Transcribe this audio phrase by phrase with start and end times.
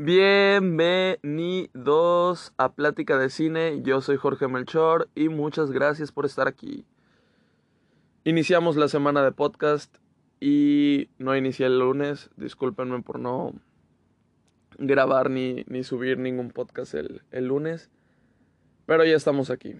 [0.00, 6.84] Bienvenidos a Plática de Cine, yo soy Jorge Melchor y muchas gracias por estar aquí.
[8.22, 9.92] Iniciamos la semana de podcast
[10.38, 13.54] y no inicié el lunes, discúlpenme por no
[14.78, 17.90] grabar ni, ni subir ningún podcast el, el, lunes,
[18.86, 19.74] pero ya estamos aquí.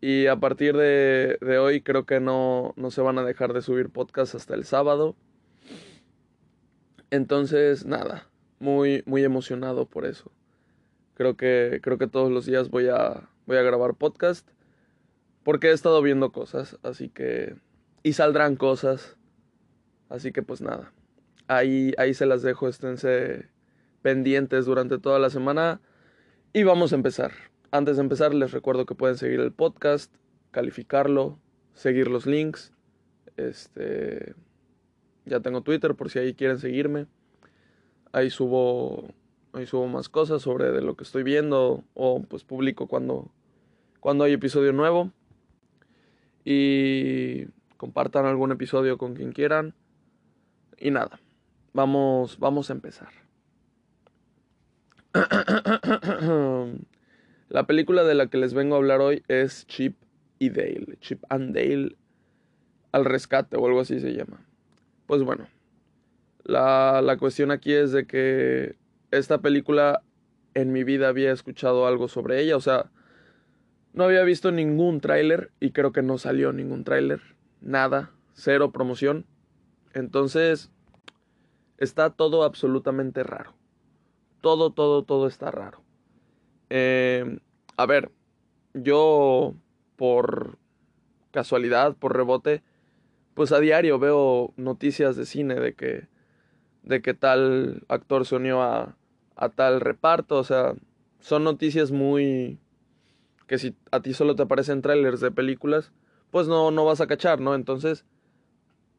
[0.00, 3.60] Y a partir de, de hoy creo que no, no se van a dejar de
[3.60, 5.14] subir podcasts hasta el sábado.
[7.10, 8.31] Entonces, nada,
[8.62, 10.30] muy, muy emocionado por eso.
[11.14, 14.48] Creo que, creo que todos los días voy a, voy a grabar podcast.
[15.42, 17.56] Porque he estado viendo cosas, así que...
[18.04, 19.16] Y saldrán cosas.
[20.08, 20.92] Así que pues nada.
[21.48, 23.48] Ahí, ahí se las dejo, esténse
[24.02, 25.80] pendientes durante toda la semana.
[26.52, 27.32] Y vamos a empezar.
[27.72, 30.14] Antes de empezar les recuerdo que pueden seguir el podcast,
[30.52, 31.40] calificarlo,
[31.74, 32.72] seguir los links.
[33.36, 34.34] Este
[35.24, 37.06] ya tengo Twitter por si ahí quieren seguirme.
[38.12, 39.08] Ahí subo,
[39.52, 43.30] ahí subo más cosas sobre de lo que estoy viendo o pues publico cuando,
[44.00, 45.10] cuando hay episodio nuevo.
[46.44, 47.46] Y
[47.76, 49.74] compartan algún episodio con quien quieran.
[50.78, 51.20] Y nada,
[51.72, 53.08] vamos, vamos a empezar.
[57.48, 59.96] la película de la que les vengo a hablar hoy es Chip
[60.38, 60.96] y Dale.
[61.00, 61.96] Chip and Dale
[62.92, 64.46] al rescate o algo así se llama.
[65.06, 65.48] Pues bueno,
[66.44, 68.76] la, la cuestión aquí es de que
[69.10, 70.02] esta película
[70.54, 72.90] en mi vida había escuchado algo sobre ella, o sea,
[73.92, 77.20] no había visto ningún tráiler y creo que no salió ningún tráiler,
[77.60, 79.26] nada, cero promoción.
[79.92, 80.70] Entonces,
[81.76, 83.54] está todo absolutamente raro.
[84.40, 85.82] Todo, todo, todo está raro.
[86.70, 87.38] Eh,
[87.76, 88.10] a ver,
[88.72, 89.54] yo
[89.96, 90.58] por
[91.30, 92.62] casualidad, por rebote,
[93.34, 96.08] pues a diario veo noticias de cine de que
[96.82, 98.96] de que tal actor se unió a,
[99.36, 100.74] a tal reparto, o sea,
[101.20, 102.58] son noticias muy
[103.46, 105.92] que si a ti solo te aparecen trailers de películas,
[106.30, 107.54] pues no no vas a cachar, ¿no?
[107.54, 108.04] Entonces,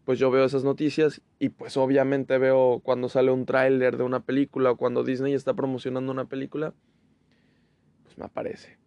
[0.06, 4.22] pues yo veo esas noticias y pues obviamente veo cuando sale un tráiler de una
[4.22, 6.74] película o cuando Disney está promocionando una película,
[8.04, 8.78] pues me aparece.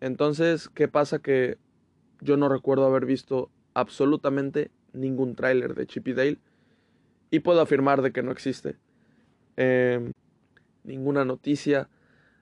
[0.00, 1.58] Entonces, ¿qué pasa que
[2.20, 6.38] yo no recuerdo haber visto absolutamente ningún tráiler de Chip y Dale
[7.30, 8.76] y puedo afirmar de que no existe
[9.56, 10.12] eh,
[10.84, 11.88] ninguna noticia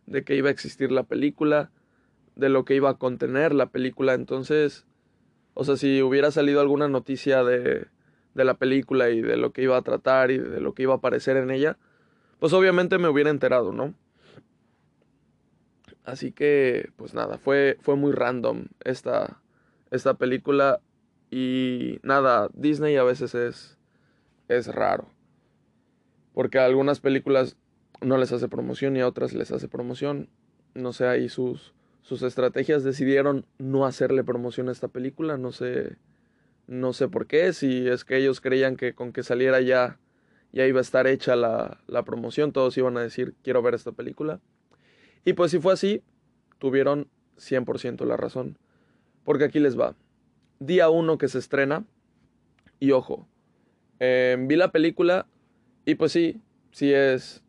[0.06, 1.71] de que iba a existir la película,
[2.37, 4.15] de lo que iba a contener la película.
[4.15, 4.87] Entonces,
[5.54, 7.88] o sea, si hubiera salido alguna noticia de,
[8.34, 10.94] de la película y de lo que iba a tratar y de lo que iba
[10.94, 11.76] a aparecer en ella,
[12.38, 13.94] pues obviamente me hubiera enterado, ¿no?
[16.05, 19.43] Así que, pues nada, fue, fue muy random esta,
[19.91, 20.81] esta película
[21.31, 23.78] y nada, Disney a veces es,
[24.49, 25.09] es raro.
[26.33, 27.57] Porque a algunas películas
[28.01, 30.29] no les hace promoción y a otras les hace promoción.
[30.75, 35.37] No sé, ahí sus, sus estrategias decidieron no hacerle promoción a esta película.
[35.37, 35.97] No sé,
[36.67, 37.53] no sé por qué.
[37.53, 39.99] Si es que ellos creían que con que saliera ya,
[40.53, 42.53] ya iba a estar hecha la, la promoción.
[42.53, 44.41] Todos iban a decir, quiero ver esta película.
[45.25, 46.03] Y pues si fue así,
[46.59, 48.59] tuvieron 100% la razón.
[49.25, 49.95] Porque aquí les va
[50.61, 51.85] día 1 que se estrena.
[52.81, 53.29] Y ojo,
[54.01, 55.27] eh, vi la película
[55.85, 57.43] y pues sí, sí es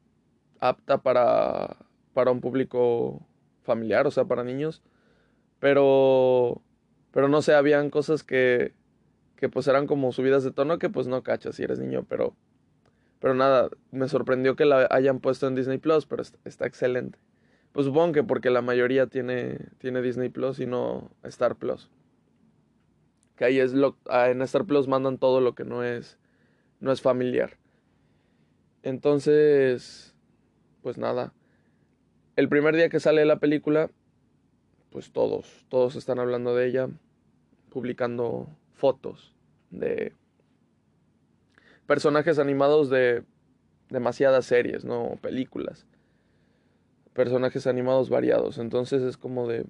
[0.60, 1.78] apta para,
[2.14, 3.26] para un público
[3.64, 4.82] familiar, o sea, para niños.
[5.60, 6.62] Pero,
[7.12, 8.74] pero no sé, habían cosas que,
[9.36, 12.36] que pues eran como subidas de tono que pues no cachas si eres niño, pero,
[13.20, 17.20] pero nada, me sorprendió que la hayan puesto en Disney Plus, pero está, excelente.
[17.74, 21.90] Pues supongo que porque la mayoría tiene, tiene Disney Plus y no Star Plus
[23.40, 26.18] que ahí es lo ah, en Star Plus mandan todo lo que no es
[26.80, 27.58] no es familiar.
[28.84, 30.16] Entonces,
[30.82, 31.34] pues nada.
[32.36, 33.90] El primer día que sale la película,
[34.92, 36.90] pues todos, todos están hablando de ella,
[37.70, 39.34] publicando fotos
[39.72, 40.14] de
[41.86, 43.24] personajes animados de
[43.90, 45.86] demasiadas series, no películas.
[47.14, 48.58] Personajes animados variados.
[48.58, 49.66] Entonces es como de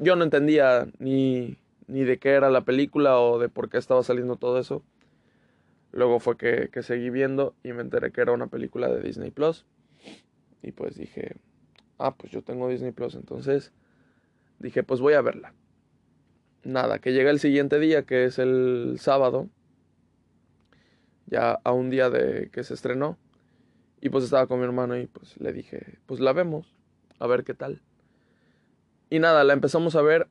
[0.00, 1.58] yo no entendía ni
[1.90, 4.82] ni de qué era la película o de por qué estaba saliendo todo eso.
[5.92, 9.30] Luego fue que, que, seguí viendo y me enteré que era una película de Disney
[9.30, 9.66] Plus.
[10.62, 11.36] Y pues dije,
[11.98, 13.14] ah, pues yo tengo Disney Plus.
[13.14, 13.72] Entonces
[14.58, 15.54] dije, pues voy a verla.
[16.62, 19.48] Nada, que llega el siguiente día, que es el sábado.
[21.26, 23.18] Ya a un día de que se estrenó.
[24.00, 26.74] Y pues estaba con mi hermano y pues le dije, pues la vemos.
[27.18, 27.82] A ver qué tal.
[29.10, 30.28] Y nada, la empezamos a ver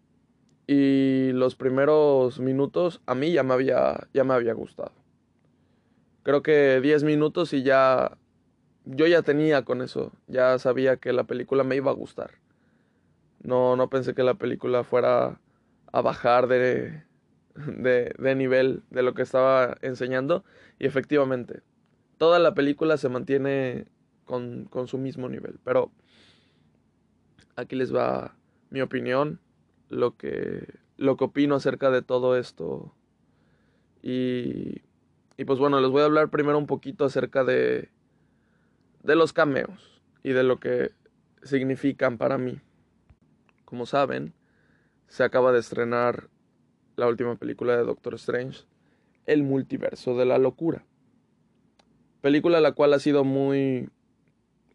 [0.65, 4.91] y los primeros minutos a mí ya me había, ya me había gustado.
[6.23, 8.17] Creo que 10 minutos y ya,
[8.85, 12.31] yo ya tenía con eso, ya sabía que la película me iba a gustar.
[13.41, 15.39] No, no pensé que la película fuera
[15.91, 17.03] a bajar de,
[17.55, 20.43] de, nivel de lo que estaba enseñando.
[20.77, 21.61] Y efectivamente,
[22.17, 23.87] toda la película se mantiene
[24.25, 25.59] con, con su mismo nivel.
[25.63, 25.91] Pero
[27.55, 28.35] aquí les va
[28.69, 29.39] mi opinión,
[29.89, 30.67] lo que,
[30.97, 32.93] lo que opino acerca de todo esto.
[34.01, 34.81] Y,
[35.39, 37.87] y pues bueno, les voy a hablar primero un poquito acerca de,
[39.03, 40.91] de los cameos y de lo que
[41.43, 42.59] significan para mí.
[43.63, 44.33] Como saben,
[45.07, 46.27] se acaba de estrenar
[46.97, 48.65] la última película de Doctor Strange,
[49.27, 50.83] El multiverso de la locura.
[52.19, 53.89] Película la cual ha sido muy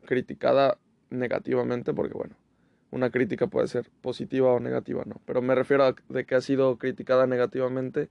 [0.07, 0.79] criticada
[1.11, 2.37] negativamente, porque bueno,
[2.91, 5.21] una crítica puede ser positiva o negativa, no.
[5.27, 8.09] Pero me refiero a de que ha sido criticada negativamente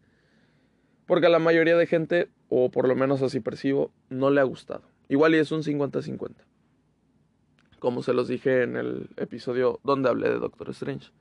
[1.05, 4.45] porque a la mayoría de gente, o por lo menos así percibo, no le ha
[4.45, 4.83] gustado.
[5.09, 6.31] Igual y es un 50-50.
[7.79, 11.11] Como se los dije en el episodio donde hablé de Doctor Strange.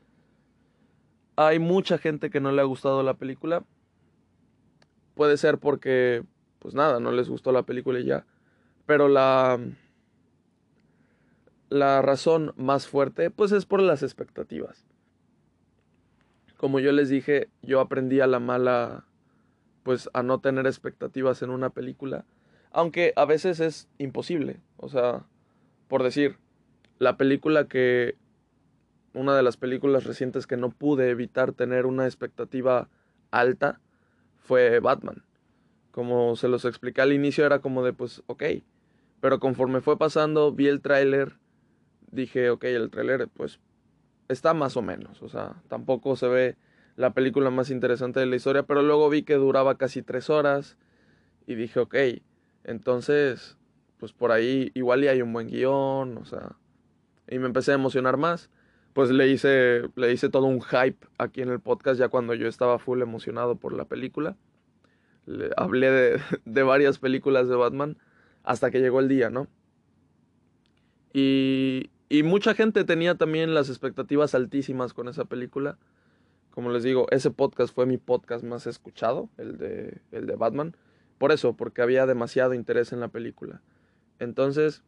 [1.37, 3.65] Hay mucha gente que no le ha gustado la película.
[5.15, 6.23] Puede ser porque,
[6.59, 8.25] pues nada, no les gustó la película y ya.
[8.87, 9.59] Pero la,
[11.69, 14.87] la razón más fuerte, pues es por las expectativas.
[16.57, 19.05] Como yo les dije, yo aprendí a la mala,
[19.83, 22.25] pues a no tener expectativas en una película.
[22.71, 24.61] Aunque a veces es imposible.
[24.77, 25.25] O sea,
[25.89, 26.39] por decir,
[26.99, 28.17] la película que...
[29.15, 32.89] Una de las películas recientes que no pude evitar tener una expectativa
[33.31, 33.79] alta
[34.39, 35.23] fue Batman.
[35.91, 38.43] Como se los expliqué al inicio era como de pues ok.
[39.21, 41.37] Pero conforme fue pasando vi el tráiler
[42.13, 43.59] dije, ok, el tráiler pues
[44.29, 46.57] está más o menos, o sea, tampoco se ve
[46.97, 50.77] la película más interesante de la historia, pero luego vi que duraba casi tres horas
[51.47, 51.95] y dije, ok,
[52.65, 53.57] entonces,
[53.99, 56.57] pues por ahí igual y hay un buen guion, o sea,
[57.29, 58.51] y me empecé a emocionar más.
[58.93, 62.47] Pues le hice, le hice todo un hype aquí en el podcast ya cuando yo
[62.47, 64.37] estaba full emocionado por la película.
[65.25, 67.97] Le hablé de, de varias películas de Batman
[68.43, 69.49] hasta que llegó el día, ¿no?
[71.15, 75.79] Y, y mucha gente tenía también las expectativas altísimas con esa película.
[76.53, 80.77] Como les digo, ese podcast fue mi podcast más escuchado, el de, el de Batman.
[81.19, 83.61] Por eso, porque había demasiado interés en la película.
[84.21, 84.85] Entonces,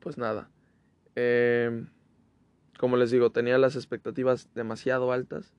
[0.00, 0.50] pues nada.
[1.16, 1.86] Eh,
[2.78, 5.54] como les digo, tenía las expectativas demasiado altas.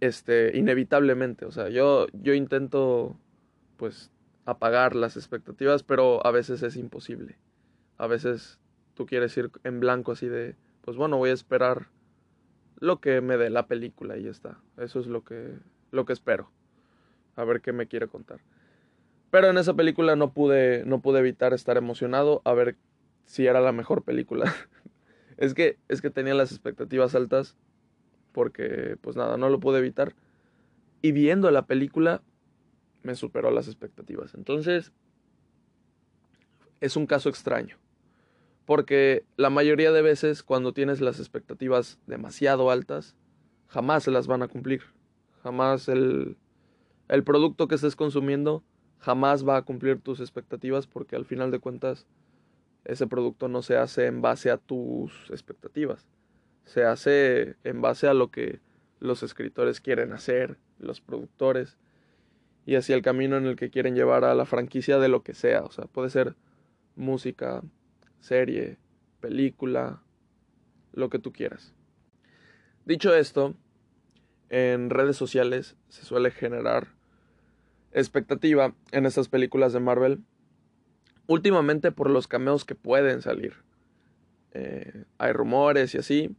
[0.00, 1.46] Este, inevitablemente.
[1.46, 3.16] O sea, yo, yo intento,
[3.76, 4.10] pues,
[4.44, 7.38] apagar las expectativas, pero a veces es imposible
[7.98, 8.58] a veces
[8.94, 11.88] tú quieres ir en blanco así de, pues bueno, voy a esperar
[12.78, 14.58] lo que me dé la película y ya está.
[14.76, 15.54] Eso es lo que,
[15.90, 16.50] lo que espero.
[17.36, 18.40] A ver qué me quiere contar.
[19.30, 22.76] Pero en esa película no pude, no pude evitar estar emocionado a ver
[23.24, 24.54] si era la mejor película.
[25.36, 27.56] es que, es que tenía las expectativas altas
[28.32, 30.14] porque, pues nada, no lo pude evitar.
[31.02, 32.22] Y viendo la película
[33.02, 34.34] me superó las expectativas.
[34.34, 34.92] Entonces,
[36.80, 37.78] es un caso extraño.
[38.66, 43.16] Porque la mayoría de veces cuando tienes las expectativas demasiado altas,
[43.68, 44.82] jamás se las van a cumplir.
[45.42, 46.36] Jamás el,
[47.08, 48.62] el producto que estés consumiendo
[48.98, 52.06] jamás va a cumplir tus expectativas porque al final de cuentas
[52.84, 56.06] ese producto no se hace en base a tus expectativas.
[56.64, 58.60] Se hace en base a lo que
[59.00, 61.78] los escritores quieren hacer, los productores,
[62.64, 65.34] y hacia el camino en el que quieren llevar a la franquicia de lo que
[65.34, 65.62] sea.
[65.62, 66.34] O sea, puede ser
[66.96, 67.62] música,
[68.20, 68.78] serie,
[69.20, 70.02] película,
[70.92, 71.74] lo que tú quieras.
[72.84, 73.54] Dicho esto,
[74.48, 76.88] en redes sociales se suele generar
[77.92, 80.22] expectativa en estas películas de Marvel,
[81.26, 83.54] últimamente por los cameos que pueden salir.
[84.52, 86.36] Eh, hay rumores y así,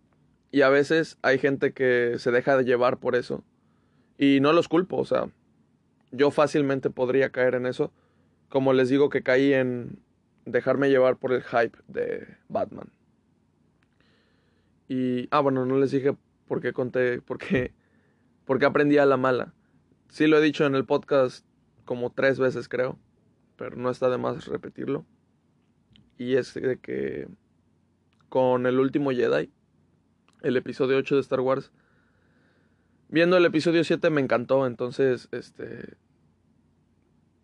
[0.51, 3.43] y a veces hay gente que se deja de llevar por eso.
[4.17, 5.29] Y no los culpo, o sea,
[6.11, 7.91] yo fácilmente podría caer en eso.
[8.49, 9.99] Como les digo que caí en
[10.47, 12.89] dejarme llevar por el hype de Batman.
[14.87, 16.15] Y, ah, bueno, no les dije
[16.47, 17.73] por qué conté, por qué,
[18.45, 19.53] por qué aprendí a la mala.
[20.09, 21.45] Sí lo he dicho en el podcast
[21.83, 22.97] como tres veces, creo,
[23.57, 25.05] pero no está de más repetirlo.
[26.17, 27.27] Y es de que
[28.29, 29.51] con el último Jedi,
[30.41, 31.71] el episodio 8 de Star Wars,
[33.09, 35.97] viendo el episodio 7 me encantó, entonces, este,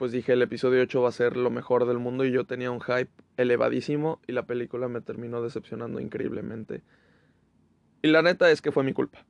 [0.03, 2.71] pues dije el episodio 8 va a ser lo mejor del mundo y yo tenía
[2.71, 6.83] un hype elevadísimo y la película me terminó decepcionando increíblemente.
[8.01, 9.25] Y la neta es que fue mi culpa.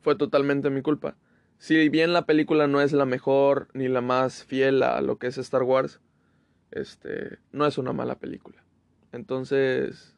[0.00, 1.16] Fue totalmente mi culpa.
[1.58, 5.28] si bien la película no es la mejor ni la más fiel a lo que
[5.28, 6.00] es Star Wars,
[6.72, 8.64] este, no es una mala película.
[9.12, 10.16] Entonces,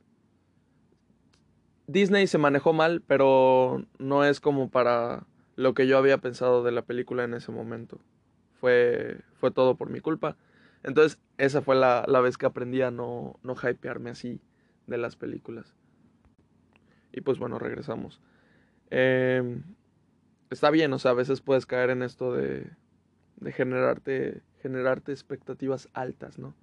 [1.86, 5.26] Disney se manejó mal, pero no es como para
[5.56, 8.00] lo que yo había pensado de la película en ese momento.
[8.62, 10.36] Fue, fue todo por mi culpa.
[10.84, 14.40] Entonces, esa fue la, la vez que aprendí a no, no hypearme así
[14.86, 15.74] de las películas.
[17.10, 18.20] Y pues bueno, regresamos.
[18.88, 19.64] Em,
[20.48, 22.70] está bien, o sea, a veces puedes caer en esto de,
[23.38, 26.54] de generarte, generarte expectativas altas, ¿no?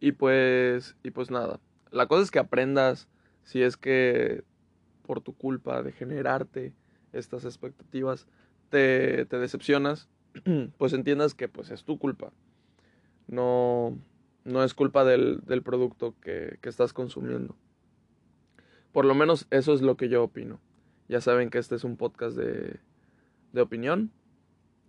[0.00, 3.08] Y pues, y pues nada, la cosa es que aprendas
[3.44, 4.42] si es que
[5.02, 6.72] por tu culpa de generarte
[7.12, 8.26] estas expectativas
[8.70, 10.08] te, te decepcionas,
[10.78, 12.32] pues entiendas que pues es tu culpa.
[13.26, 13.96] No,
[14.44, 17.56] no es culpa del, del producto que, que estás consumiendo.
[18.92, 20.60] Por lo menos eso es lo que yo opino.
[21.08, 22.80] Ya saben que este es un podcast de,
[23.52, 24.10] de opinión.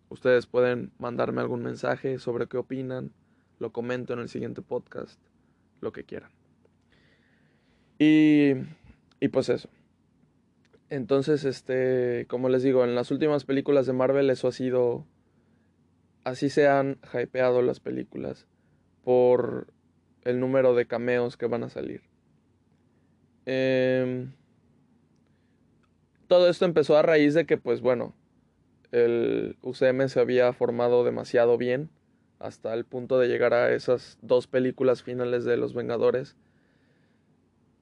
[0.10, 3.12] Ustedes pueden mandarme algún mensaje sobre qué opinan.
[3.60, 5.19] Lo comento en el siguiente podcast.
[5.81, 6.31] Lo que quieran.
[7.98, 8.53] Y,
[9.19, 9.69] y pues eso.
[10.89, 15.05] Entonces, este, como les digo, en las últimas películas de Marvel eso ha sido...
[16.23, 18.47] Así se han hypeado las películas
[19.03, 19.67] por
[20.23, 22.01] el número de cameos que van a salir.
[23.45, 24.27] Eh,
[26.27, 28.15] todo esto empezó a raíz de que, pues bueno,
[28.91, 31.89] el UCM se había formado demasiado bien
[32.39, 36.35] hasta el punto de llegar a esas dos películas finales de Los Vengadores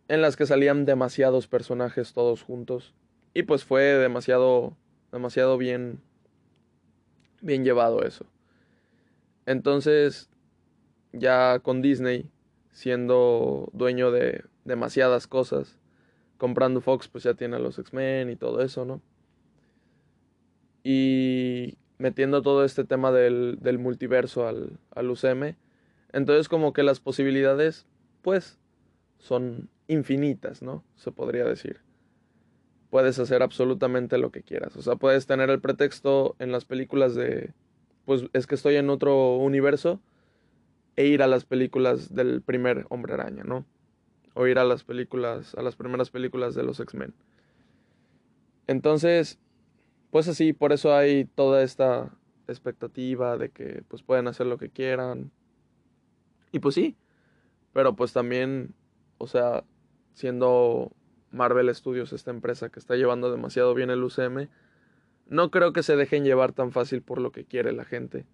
[0.08, 2.94] en las que salían demasiados personajes todos juntos
[3.34, 4.76] y pues fue demasiado
[5.12, 6.02] demasiado bien
[7.42, 8.26] bien llevado eso.
[9.46, 10.30] Entonces,
[11.12, 12.30] ya con Disney
[12.72, 15.78] siendo dueño de demasiadas cosas.
[16.38, 19.02] Comprando Fox, pues ya tiene a los X-Men y todo eso, ¿no?
[20.84, 25.58] Y metiendo todo este tema del, del multiverso al, al UCM.
[26.14, 27.86] Entonces como que las posibilidades,
[28.22, 28.58] pues,
[29.18, 30.84] son infinitas, ¿no?
[30.96, 31.82] Se podría decir.
[32.90, 34.76] Puedes hacer absolutamente lo que quieras.
[34.76, 37.54] O sea, puedes tener el pretexto en las películas de,
[38.06, 40.02] pues es que estoy en otro universo
[40.96, 43.66] e ir a las películas del primer hombre araña, ¿no?
[44.40, 47.14] o ir a las películas, a las primeras películas de los X-Men.
[48.68, 49.38] Entonces,
[50.12, 52.18] pues así, por eso hay toda esta
[52.48, 55.32] expectativa de que pues pueden hacer lo que quieran.
[56.54, 56.96] Y pues sí,
[57.74, 58.74] pero pues también,
[59.18, 59.66] o sea,
[60.14, 60.94] siendo
[61.32, 64.50] Marvel Studios esta empresa que está llevando demasiado bien el UCM,
[65.28, 68.26] no creo que se dejen llevar tan fácil por lo que quiere la gente.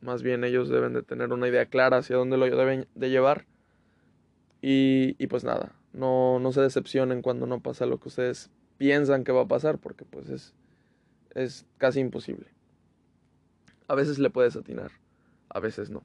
[0.00, 3.46] Más bien ellos deben de tener una idea clara hacia dónde lo deben de llevar
[4.60, 9.24] y, y pues nada, no, no se decepcionen cuando no pasa lo que ustedes piensan
[9.24, 10.54] que va a pasar, porque pues es,
[11.34, 12.46] es casi imposible.
[13.88, 14.90] A veces le puedes atinar,
[15.48, 16.02] a veces no.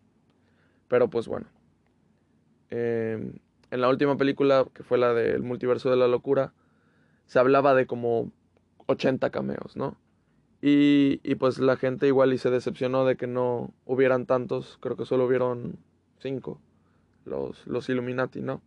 [0.87, 1.47] Pero pues bueno.
[2.69, 3.31] Eh,
[3.71, 6.53] en la última película, que fue la del multiverso de la locura,
[7.25, 8.31] se hablaba de como
[8.87, 9.97] 80 cameos, ¿no?
[10.61, 15.05] Y, pues la gente igual y se decepcionó de que no hubieran tantos, creo que
[15.05, 15.77] solo hubieron
[16.19, 16.59] 5
[17.25, 18.61] los, los Illuminati, ¿no?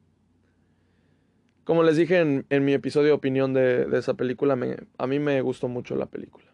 [1.64, 5.18] Como les dije en, en mi episodio opinión de, de esa película, me, a mí
[5.18, 6.46] me gustó mucho la película.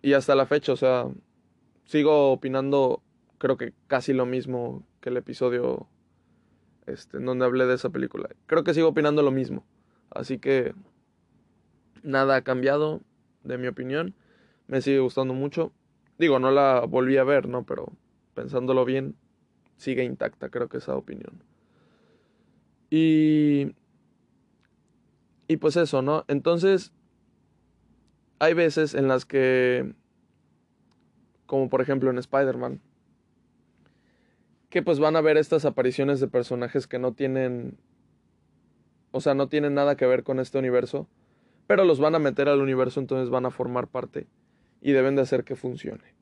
[0.00, 1.06] Y hasta la fecha, o sea,
[1.84, 3.02] sigo opinando,
[3.38, 5.88] creo que casi lo mismo que el episodio
[6.86, 8.28] este, en donde hablé de esa película.
[8.46, 9.64] Creo que sigo opinando lo mismo.
[10.10, 10.74] Así que
[12.02, 13.00] nada ha cambiado,
[13.44, 14.14] de mi opinión.
[14.66, 15.72] Me sigue gustando mucho.
[16.18, 17.64] Digo, no la volví a ver, ¿no?
[17.64, 17.92] Pero
[18.34, 19.16] pensándolo bien,
[19.76, 21.42] sigue intacta, creo que esa opinión.
[22.90, 23.74] Y,
[25.48, 26.24] y pues eso, ¿no?
[26.28, 26.92] Entonces,
[28.38, 29.94] hay veces en las que,
[31.46, 32.80] como por ejemplo en Spider-Man,
[34.72, 37.76] que pues van a ver estas apariciones de personajes que no tienen,
[39.10, 41.06] o sea, no tienen nada que ver con este universo,
[41.66, 44.28] pero los van a meter al universo, entonces van a formar parte
[44.80, 46.14] y deben de hacer que funcione.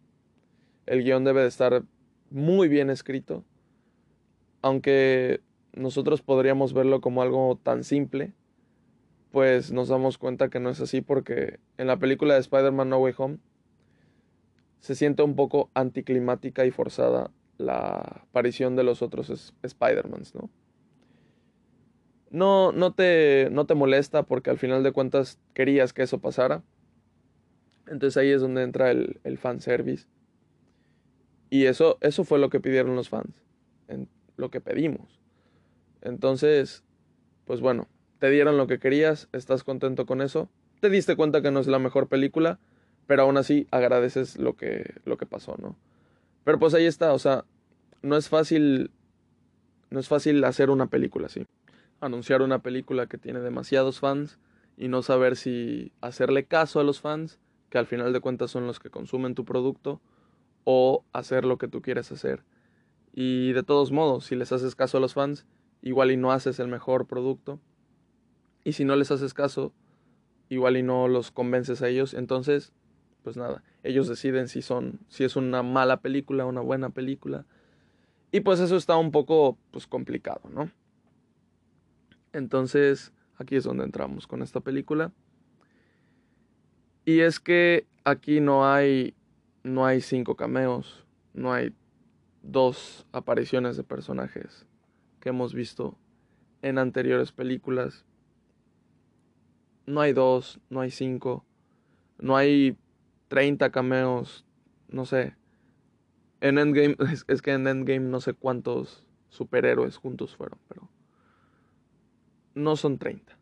[0.87, 1.85] El guion debe de estar
[2.31, 3.45] muy bien escrito,
[4.63, 5.43] aunque
[5.73, 8.33] nosotros podríamos verlo como algo tan simple,
[9.31, 12.99] pues nos damos cuenta que no es así porque en la película de Spider-Man No
[12.99, 13.39] Way Home
[14.81, 17.31] se siente un poco anticlimática y forzada
[17.61, 20.51] la aparición de los otros Spider-Mans, ¿no?
[22.31, 26.63] No, no, te, no te molesta porque al final de cuentas querías que eso pasara.
[27.87, 30.07] Entonces ahí es donde entra el, el fanservice.
[31.51, 33.35] Y eso, eso fue lo que pidieron los fans,
[33.89, 35.21] en lo que pedimos.
[36.01, 36.85] Entonces,
[37.45, 37.89] pues bueno,
[38.21, 40.49] te dieron lo que querías, estás contento con eso.
[40.81, 42.61] Te diste cuenta que no es la mejor película,
[43.09, 45.77] pero aún así agradeces lo que, lo que pasó, ¿no?
[46.45, 47.45] Pero pues ahí está, o sea,
[48.03, 48.91] no es fácil,
[49.91, 51.47] no es fácil hacer una película así.
[52.01, 54.39] Anunciar una película que tiene demasiados fans
[54.77, 58.67] y no saber si hacerle caso a los fans, que al final de cuentas son
[58.67, 60.01] los que consumen tu producto,
[60.65, 62.45] o hacer lo que tú quieres hacer.
[63.13, 65.47] Y de todos modos, si les haces caso a los fans,
[65.83, 67.61] igual y no haces el mejor producto.
[68.65, 69.73] Y si no les haces caso,
[70.49, 72.15] igual y no los convences a ellos.
[72.15, 72.73] Entonces,
[73.23, 77.45] pues nada, ellos deciden si son, si es una mala película, una buena película.
[78.33, 80.71] Y pues eso está un poco, pues complicado, ¿no?
[82.33, 85.13] Entonces, aquí es donde entramos con esta película.
[87.05, 89.15] Y es que aquí no hay,
[89.65, 91.75] no hay cinco cameos, no hay
[92.43, 94.67] dos apariciones de personajes
[95.21, 95.99] que hemos visto
[96.63, 98.05] en anteriores películas.
[99.87, 101.45] No hay dos, no hay cinco,
[102.19, 102.77] no hay
[103.31, 104.45] 30 cameos,
[104.89, 105.37] no sé.
[106.41, 106.97] En Endgame,
[107.29, 110.91] es, que en Endgame no sé cuántos superhéroes juntos fueron, pero
[112.55, 113.39] no son 30.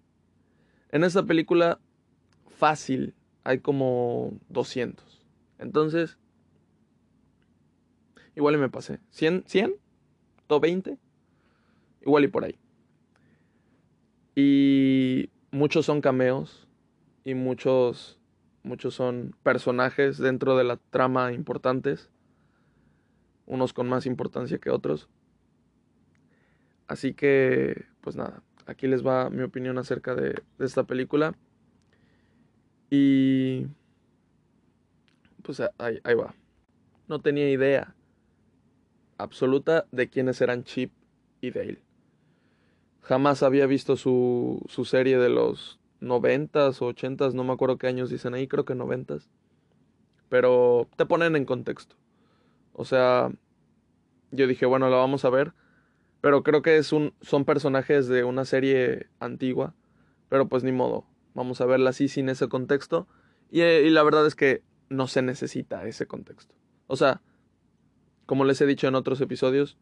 [0.91, 1.81] En esta película,
[2.47, 3.15] fácil,
[3.45, 5.27] hay como 200.
[5.59, 6.19] Entonces,
[8.37, 9.01] igual y me pasé.
[9.11, 9.45] ¿100?
[9.47, 9.75] ¿100?
[10.49, 10.99] ¿20?
[12.03, 12.59] Igual y por ahí.
[14.37, 16.69] Y muchos son cameos
[17.25, 18.19] y muchos
[18.63, 22.11] muchos son personajes dentro de la trama importantes,
[23.47, 25.09] unos con más importancia que otros.
[26.87, 31.35] Así que, pues nada, aquí les va mi opinión acerca de, esta película.
[32.91, 33.67] Y...
[35.43, 36.35] Pues ahí, ahí va.
[37.09, 37.95] No tenía idea
[39.19, 40.93] absoluta de quiénes eran Chip
[41.41, 41.83] y Dale.
[43.03, 47.87] Jamás había visto su, su serie de los noventas o ochentas, no me acuerdo qué
[47.87, 49.29] años dicen ahí, creo que noventas.
[50.29, 51.97] Pero te ponen en contexto.
[52.73, 53.31] O sea,
[54.31, 55.53] yo dije, bueno, la vamos a ver.
[56.21, 59.75] Pero creo que es un, son personajes de una serie antigua.
[60.29, 61.07] Pero pues ni modo.
[61.35, 63.07] Vamos a verla así sin ese contexto.
[63.51, 66.55] Y, y la verdad es que no se necesita ese contexto.
[66.87, 67.23] O sea,
[68.27, 69.79] como les he dicho en otros episodios,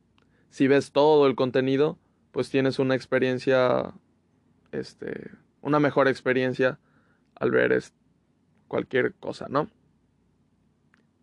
[0.51, 1.99] si ves todo el contenido,
[2.31, 3.95] pues tienes una experiencia
[4.73, 5.31] este
[5.67, 6.79] una mejor experiencia
[7.35, 7.83] al ver
[8.69, 9.69] cualquier cosa, ¿no?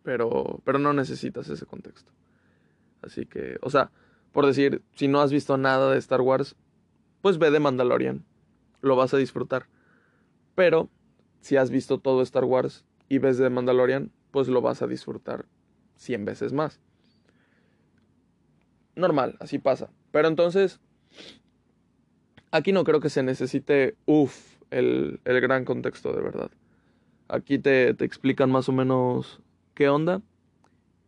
[0.02, 2.12] Pero, pero no necesitas ese contexto.
[3.00, 3.90] Así que, o sea,
[4.32, 6.56] por decir, si no has visto nada de Star Wars,
[7.22, 8.26] pues ve de Mandalorian.
[8.82, 9.66] Lo vas a disfrutar.
[10.54, 10.90] Pero,
[11.40, 15.46] si has visto todo Star Wars y ves de Mandalorian, pues lo vas a disfrutar
[15.96, 16.80] 100 veces más.
[18.94, 19.88] Normal, así pasa.
[20.12, 20.80] Pero entonces,
[22.54, 26.52] Aquí no creo que se necesite, uff, el, gran contexto de verdad.
[27.26, 29.40] Aquí te, explican más o menos
[29.74, 30.22] qué onda.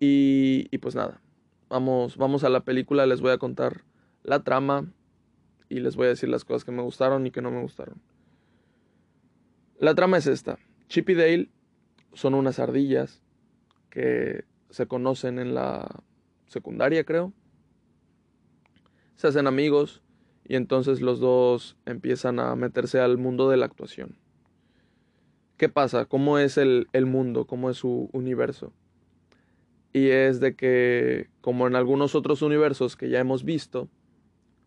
[0.00, 1.20] Y, y, pues nada,
[1.68, 3.84] vamos, vamos a la película, les voy a contar
[4.24, 4.92] la trama
[5.68, 8.02] y les voy a decir las cosas que me gustaron y que no me gustaron.
[9.78, 10.58] La trama es esta.
[10.88, 11.48] Chip y Dale
[12.12, 13.22] son unas ardillas
[13.90, 16.02] que se conocen en la
[16.48, 17.32] secundaria, creo.
[19.14, 20.02] Se hacen amigos
[20.48, 24.16] y entonces los dos empiezan a meterse al mundo de la actuación.
[25.56, 26.04] ¿Qué pasa?
[26.04, 27.46] ¿Cómo es el, el mundo?
[27.46, 28.72] ¿Cómo es su universo?
[29.92, 33.88] Y es de que, como en algunos otros universos que ya hemos visto,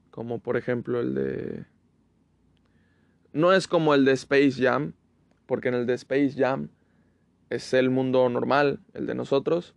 [0.10, 1.66] como por ejemplo el de...
[3.32, 4.94] No es como el de Space Jam,
[5.46, 6.70] porque en el de Space Jam
[7.50, 9.76] es el mundo normal, el de nosotros,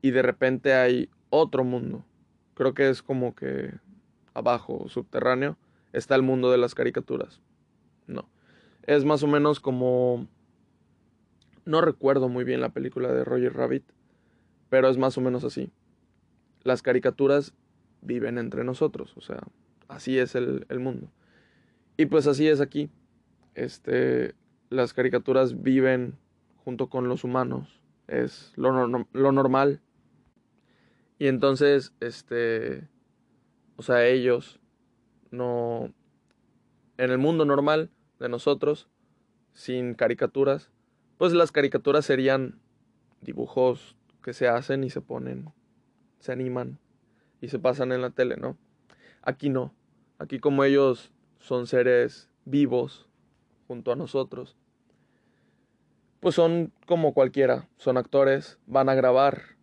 [0.00, 2.04] y de repente hay otro mundo.
[2.54, 3.72] Creo que es como que
[4.34, 5.56] abajo, subterráneo,
[5.92, 7.40] está el mundo de las caricaturas.
[8.06, 8.28] No.
[8.82, 10.26] Es más o menos como...
[11.64, 13.84] No recuerdo muy bien la película de Roger Rabbit,
[14.68, 15.70] pero es más o menos así.
[16.64, 17.54] Las caricaturas
[18.00, 19.40] viven entre nosotros, o sea,
[19.86, 21.12] así es el, mundo.
[21.96, 22.90] Y pues así es aquí.
[23.54, 24.34] Este,
[24.70, 26.18] las caricaturas viven
[26.64, 29.80] junto con los humanos, es lo, lo normal.
[31.20, 32.88] Y entonces, este,
[33.76, 34.60] o sea, ellos
[35.30, 35.92] no...
[36.98, 38.88] En el mundo normal de nosotros,
[39.54, 40.70] sin caricaturas,
[41.18, 42.60] pues las caricaturas serían
[43.20, 45.52] dibujos que se hacen y se ponen,
[46.20, 46.78] se animan
[47.40, 48.56] y se pasan en la tele, ¿no?
[49.22, 49.74] Aquí no.
[50.18, 53.08] Aquí como ellos son seres vivos
[53.66, 54.56] junto a nosotros,
[56.20, 59.56] pues son como cualquiera, son actores, van a grabar,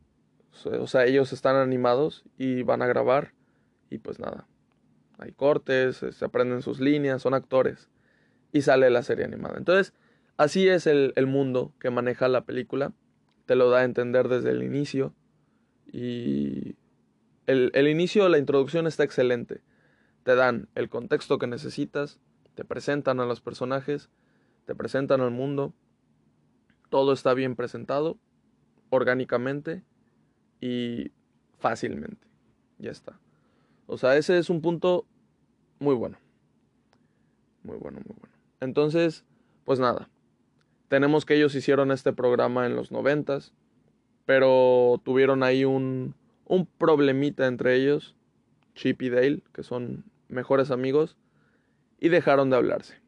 [0.66, 3.34] o sea, ellos están animados y van a grabar
[3.90, 4.48] y pues nada,
[5.18, 7.90] hay cortes, se aprenden sus líneas, son actores
[8.52, 9.58] y sale la serie animada.
[9.58, 9.94] Entonces,
[10.38, 12.94] así es el, el mundo que maneja la película.
[13.46, 15.14] Te lo da a entender desde el inicio.
[15.92, 16.76] Y
[17.48, 19.62] el, el inicio, la introducción está excelente.
[20.24, 22.20] Te dan el contexto que necesitas,
[22.56, 24.10] te presentan a los personajes,
[24.66, 25.74] te presentan al mundo.
[26.90, 28.18] Todo está bien presentado,
[28.90, 29.84] orgánicamente
[30.62, 31.12] y
[31.60, 32.28] fácilmente.
[32.78, 33.20] Ya está.
[33.92, 35.08] O sea, ese es un punto
[35.80, 36.20] muy bueno.
[37.64, 38.36] Muy bueno, muy bueno.
[38.60, 39.26] Entonces,
[39.66, 40.10] pues nada.
[40.90, 43.52] Tenemos que ellos hicieron este programa en los noventas,
[44.28, 46.14] pero tuvieron ahí un,
[46.46, 48.16] un problemita entre ellos,
[48.76, 51.18] Chip y Dale, que son mejores amigos,
[52.00, 53.02] y dejaron de hablarse.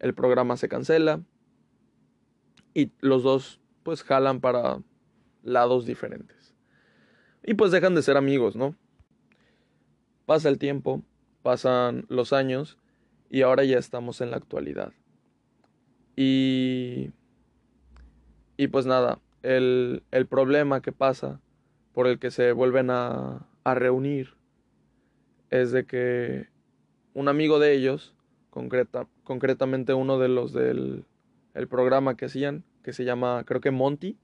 [0.00, 1.20] El programa se cancela
[2.72, 4.80] y los dos pues jalan para
[5.42, 6.54] lados diferentes.
[7.44, 8.74] Y pues dejan de ser amigos, ¿no?
[10.28, 11.02] Pasa el tiempo,
[11.42, 12.76] pasan los años
[13.30, 14.92] y ahora ya estamos en la actualidad.
[16.16, 17.12] Y,
[18.58, 21.40] y pues nada, el, el problema que pasa
[21.94, 24.34] por el que se vuelven a, a reunir
[25.48, 26.48] es de que
[27.14, 28.14] un amigo de ellos,
[28.50, 31.06] concreta, concretamente uno de los del
[31.54, 34.18] el programa que hacían, que se llama, creo que Monty,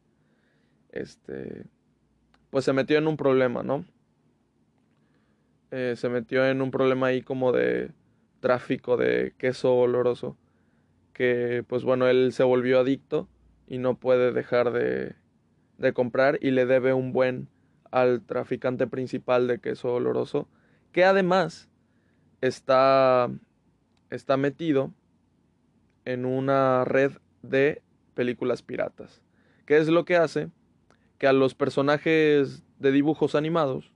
[0.92, 1.64] este,
[2.50, 3.86] pues se metió en un problema, ¿no?
[5.76, 7.90] Eh, se metió en un problema ahí como de
[8.38, 10.38] tráfico de queso oloroso,
[11.12, 13.28] que pues bueno, él se volvió adicto
[13.66, 15.16] y no puede dejar de,
[15.78, 17.48] de comprar y le debe un buen
[17.90, 20.46] al traficante principal de queso oloroso,
[20.92, 21.68] que además
[22.40, 23.28] está,
[24.10, 24.94] está metido
[26.04, 27.82] en una red de
[28.14, 29.22] películas piratas.
[29.66, 30.50] ¿Qué es lo que hace?
[31.18, 33.93] Que a los personajes de dibujos animados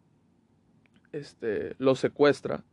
[1.13, 2.65] este, los secuestra,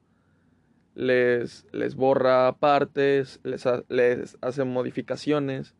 [0.95, 5.75] les, les borra partes, les, les hace modificaciones.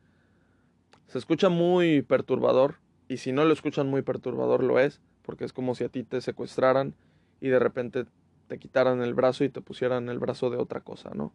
[1.08, 2.76] Se escucha muy perturbador,
[3.08, 6.04] y si no lo escuchan muy perturbador lo es, porque es como si a ti
[6.04, 6.96] te secuestraran
[7.39, 8.06] y de repente
[8.48, 11.34] te quitaran el brazo y te pusieran el brazo de otra cosa, ¿no?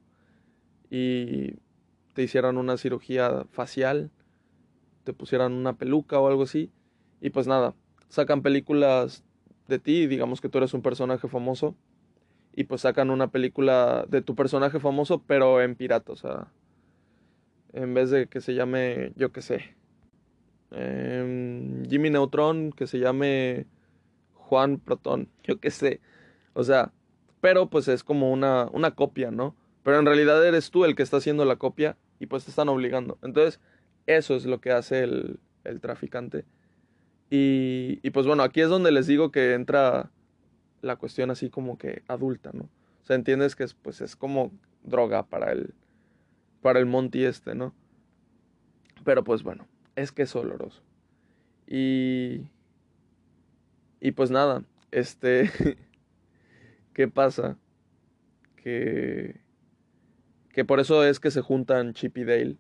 [0.91, 1.57] Y
[2.15, 4.11] te hicieran una cirugía facial,
[5.05, 6.71] te pusieran una peluca o algo así,
[7.21, 7.75] y pues nada,
[8.09, 9.25] sacan películas
[9.71, 11.75] de ti, digamos que tú eres un personaje famoso,
[12.55, 16.49] y pues sacan una película de tu personaje famoso, pero en pirata, o sea,
[17.73, 19.75] en vez de que se llame, yo qué sé,
[20.73, 23.67] eh, Jimmy Neutron, que se llame
[24.35, 26.01] Juan Proton, yo qué sé,
[26.53, 26.93] o sea,
[27.41, 29.57] pero pues es como una, una copia, ¿no?
[29.83, 32.69] Pero en realidad eres tú el que está haciendo la copia y pues te están
[32.69, 33.19] obligando.
[33.23, 33.61] Entonces,
[34.07, 36.45] eso es lo que hace el, el traficante.
[37.33, 40.11] Y, pues bueno, aquí es donde les digo que entra
[40.83, 42.65] la cuestión así como que adulta, ¿no?
[42.65, 44.51] O sea, entiendes que es, pues es como
[44.83, 45.75] droga para el,
[46.61, 47.73] para el Monty este, ¿no?
[49.05, 50.83] Pero pues bueno, es que es oloroso.
[51.67, 52.49] Y,
[54.01, 55.51] y pues nada, este...
[56.93, 57.57] ¿Qué pasa?
[58.57, 59.41] Que,
[60.53, 62.57] que por eso es que se juntan Chip y Dale,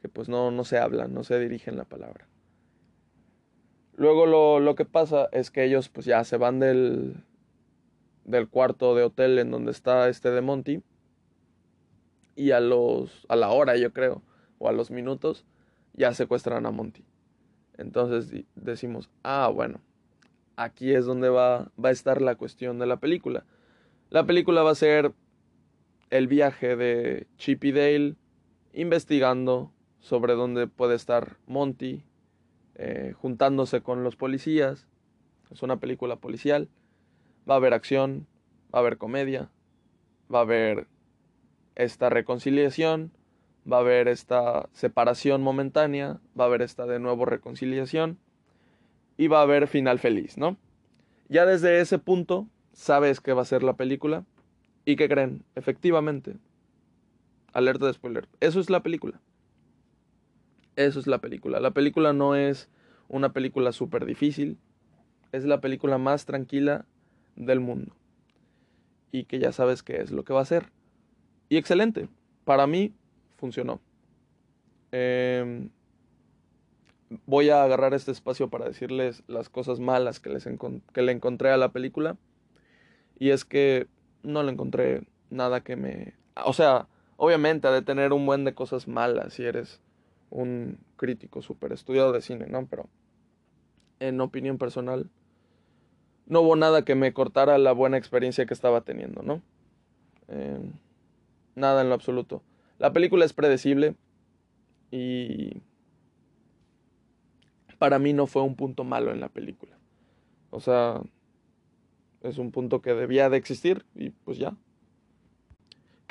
[0.00, 2.26] que pues no, no se hablan, no se dirigen la palabra.
[3.94, 7.24] Luego lo, lo que pasa es que ellos pues ya se van del,
[8.24, 10.82] del cuarto de hotel en donde está este de Monty
[12.34, 14.22] y a los a la hora yo creo
[14.58, 15.44] o a los minutos
[15.94, 17.04] ya secuestran a Monty.
[17.76, 19.80] Entonces decimos, ah, bueno,
[20.56, 23.44] aquí es donde va, va a estar la cuestión de la película.
[24.10, 25.12] La película va a ser
[26.10, 28.16] el viaje de Chip y Dale
[28.72, 32.04] investigando sobre dónde puede estar Monty,
[32.74, 34.86] eh, juntándose con los policías.
[35.50, 36.68] Es una película policial.
[37.48, 38.26] Va a haber acción,
[38.74, 39.50] va a haber comedia,
[40.32, 40.86] va a haber
[41.74, 43.12] esta reconciliación,
[43.70, 48.18] va a haber esta separación momentánea, va a haber esta de nuevo reconciliación
[49.16, 50.56] y va a haber final feliz, ¿no?
[51.28, 54.24] Ya desde ese punto sabes que va a ser la película.
[54.84, 55.44] ¿Y qué creen?
[55.54, 56.36] Efectivamente.
[57.52, 58.28] Alerta de spoiler.
[58.40, 59.20] Eso es la película.
[60.76, 61.60] Eso es la película.
[61.60, 62.68] La película no es
[63.08, 64.58] una película súper difícil.
[65.32, 66.86] Es la película más tranquila
[67.36, 67.94] del mundo.
[69.10, 70.72] Y que ya sabes qué es lo que va a ser.
[71.48, 72.08] Y excelente.
[72.44, 72.94] Para mí
[73.36, 73.80] funcionó.
[74.92, 75.68] Eh,
[77.26, 80.48] voy a agarrar este espacio para decirles las cosas malas que, les
[80.92, 82.16] que le encontré a la película.
[83.18, 83.88] Y es que
[84.22, 86.14] no le encontré nada que me...
[86.46, 89.81] O sea, obviamente ha de tener un buen de cosas malas si eres
[90.34, 92.66] un crítico súper estudiado de cine, ¿no?
[92.66, 92.88] Pero
[94.00, 95.10] en opinión personal,
[96.26, 99.42] no hubo nada que me cortara la buena experiencia que estaba teniendo, ¿no?
[101.54, 102.42] Nada en lo absoluto.
[102.78, 103.94] La película es predecible.
[104.90, 105.60] Y
[107.78, 109.76] para mí no fue un punto malo en la película.
[110.50, 111.02] O sea,
[112.22, 114.56] es un punto que debía de existir y pues ya.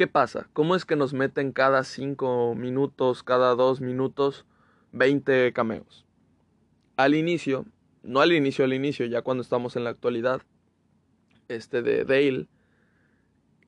[0.02, 0.50] ¿Qué pasa?
[0.54, 4.48] ¿Cómo es que nos meten cada 5 minutos, cada 2 minutos,
[4.94, 6.08] 20 cameos?
[6.98, 7.68] Al inicio,
[8.02, 10.42] no al inicio, al inicio, ya cuando estamos en la actualidad,
[11.50, 12.48] este de Dale,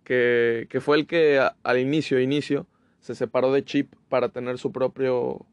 [0.03, 2.65] que, que fue el que al inicio, inicio,
[2.99, 5.45] se separó de Chip para tener su propio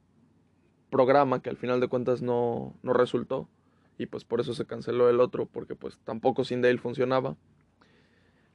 [0.88, 3.51] programa que al final de cuentas no, no resultó
[3.99, 7.37] y pues por eso se canceló el otro porque pues tampoco sin Dale funcionaba.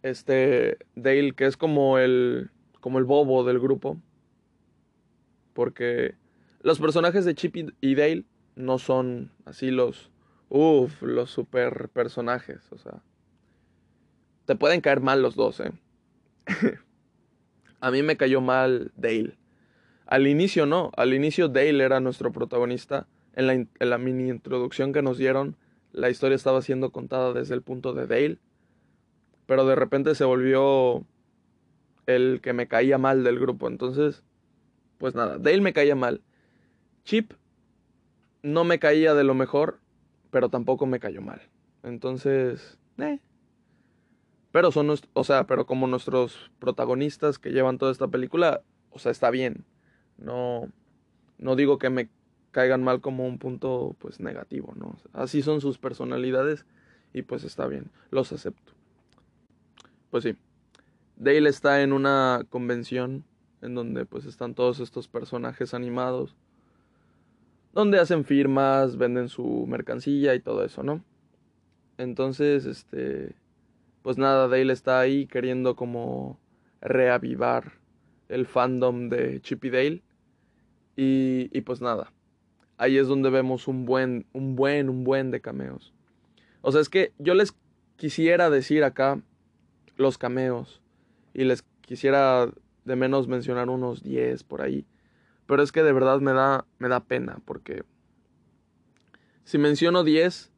[0.05, 3.97] Este Dale que es como el como el bobo del grupo
[5.53, 6.15] porque
[6.61, 10.11] los personajes de Chip y Dale no son así los
[10.49, 13.01] uff, los super personajes, o sea,
[14.45, 15.71] te pueden caer mal los dos, ¿eh?
[17.79, 19.37] A mí me cayó mal Dale.
[20.05, 23.07] Al inicio no, al inicio Dale era nuestro protagonista.
[23.33, 25.57] En la, en la, mini introducción que nos dieron,
[25.91, 28.39] la historia estaba siendo contada desde el punto de Dale.
[29.45, 31.05] Pero de repente se volvió
[32.05, 33.67] el que me caía mal del grupo.
[33.67, 34.23] Entonces,
[34.97, 36.21] pues nada, Dale me caía mal.
[37.03, 37.33] Chip
[38.41, 39.79] no me caía de lo mejor,
[40.31, 41.41] pero tampoco me cayó mal.
[41.83, 43.19] Entonces, eh,
[44.51, 49.11] pero son, o sea, pero como nuestros protagonistas que llevan toda esta película, o sea,
[49.11, 49.65] está bien.
[50.17, 50.69] No,
[51.37, 52.09] no digo que me
[52.51, 54.97] caigan mal como un punto, pues, negativo, ¿no?
[55.11, 56.65] Así son sus personalidades
[57.11, 58.74] y pues está bien, los acepto.
[60.15, 60.37] Pues sí,
[61.17, 63.25] Dale está en una convención
[63.61, 66.37] en donde pues están todos estos personajes animados,
[67.73, 71.03] donde hacen firmas, venden su mercancía y todo eso, ¿no?
[71.97, 73.35] Entonces, este
[74.03, 76.39] pues nada, Dale está ahí queriendo como
[76.79, 77.73] reavivar
[78.29, 80.03] el fandom de Chip y Dale.
[80.95, 82.13] Y, y, pues nada,
[82.77, 85.93] ahí es donde vemos un buen, un buen, un buen de cameos.
[86.61, 87.53] O sea, es que yo les
[87.97, 89.21] quisiera decir acá
[89.97, 90.81] los cameos
[91.33, 92.49] y les quisiera
[92.85, 94.85] de menos mencionar unos 10 por ahí.
[95.45, 97.83] Pero es que de verdad me da, me da pena porque
[99.43, 100.51] si menciono 10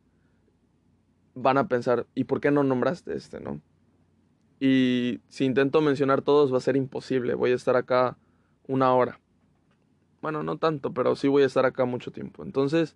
[1.36, 3.62] van a pensar, ¿y por qué no nombraste este, no?
[4.60, 8.17] Y si intento mencionar todos va a ser imposible, voy a estar acá
[8.67, 9.19] una hora.
[10.21, 12.43] Bueno, no tanto, pero sí voy a estar acá mucho tiempo.
[12.43, 12.95] Entonces,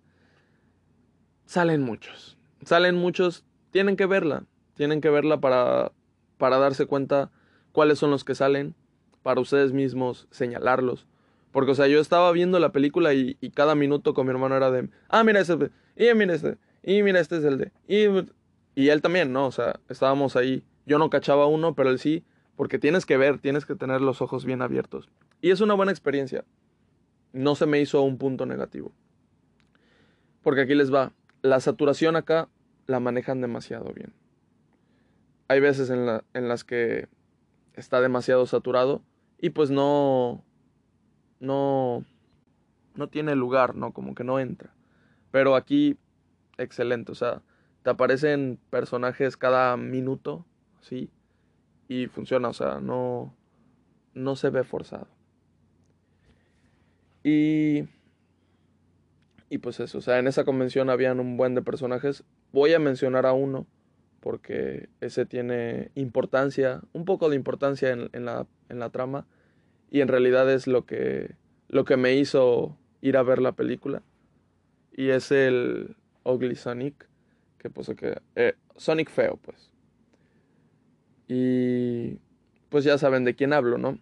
[1.46, 2.36] salen muchos.
[2.64, 5.92] Salen muchos, tienen que verla, tienen que verla para,
[6.42, 7.30] para darse cuenta
[7.70, 8.74] cuáles son los que salen,
[9.22, 11.06] para ustedes mismos señalarlos.
[11.52, 14.72] Porque, o sea, yo estaba viendo la película y, cada minuto con mi hermano era
[14.72, 17.70] de, ah, mira ese, y mira este, y mira, este es el de.
[17.86, 18.06] Y,
[18.74, 19.46] y él también, ¿no?
[19.46, 20.64] O sea, estábamos ahí.
[20.84, 22.24] Yo no cachaba uno, pero él sí.
[22.56, 25.08] Porque tienes que ver, tienes que tener los ojos bien abiertos.
[25.42, 26.44] Y es una buena experiencia.
[27.32, 28.90] No se me hizo un punto negativo.
[30.42, 31.12] Porque aquí les va.
[31.40, 32.48] La saturación acá
[32.88, 34.12] la manejan demasiado bien.
[35.52, 37.08] Hay veces en, la, en las que
[37.74, 39.02] está demasiado saturado
[39.38, 40.42] y pues no,
[41.40, 42.06] no,
[42.94, 43.92] no tiene lugar, ¿no?
[43.92, 44.72] Como que no entra.
[45.30, 45.98] Pero aquí
[46.56, 47.12] excelente.
[47.12, 47.42] O sea,
[47.82, 50.46] te aparecen personajes cada minuto,
[50.80, 51.10] ¿sí?
[51.86, 53.34] Y funciona, o sea, no,
[54.14, 55.08] no se ve forzado.
[57.22, 57.84] Y,
[59.50, 62.24] y pues eso, o sea, en esa convención habían un buen de personajes.
[62.52, 63.66] Voy a mencionar a uno
[64.22, 69.26] porque ese tiene importancia, un poco de importancia en, la, en la trama
[69.90, 71.34] y en realidad es lo que,
[71.68, 74.02] lo que me hizo ir a ver la película.
[74.92, 77.08] Y es el, Ugly Sonic,
[77.58, 79.70] que pues que eh, Sonic feo, pues.
[81.26, 82.20] Y
[82.68, 83.98] pues ya saben de quién hablo, ¿no?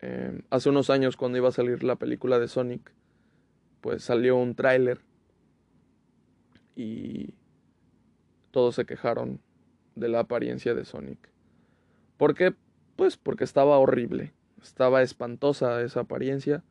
[0.00, 2.92] Em, hace unos años cuando iba a salir la película de Sonic,
[3.80, 5.00] pues salió un tráiler
[6.76, 7.34] y
[8.50, 9.40] todos se quejaron
[9.94, 11.30] de la apariencia de Sonic.
[12.16, 12.54] ¿Por qué?
[12.96, 14.32] Pues porque estaba horrible,
[14.62, 16.62] estaba espantosa esa apariencia.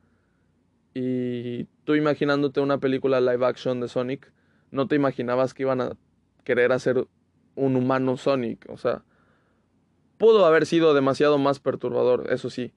[0.93, 4.31] Y tú imaginándote una película live action de Sonic,
[4.71, 5.97] no te imaginabas que iban a
[6.43, 7.07] querer hacer
[7.55, 8.65] un humano Sonic.
[8.69, 9.03] O sea,
[10.17, 12.73] pudo haber sido demasiado más perturbador, eso sí.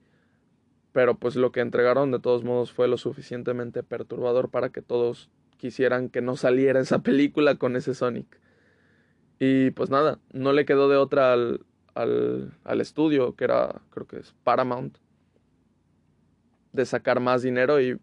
[0.91, 5.29] Pero pues lo que entregaron de todos modos fue lo suficientemente perturbador para que todos
[5.57, 8.39] quisieran que no saliera esa película con ese Sonic.
[9.45, 14.07] Y pues nada, no le quedó de otra al, al, al estudio, que era, creo
[14.07, 14.97] que es Paramount,
[16.71, 17.99] de sacar más dinero y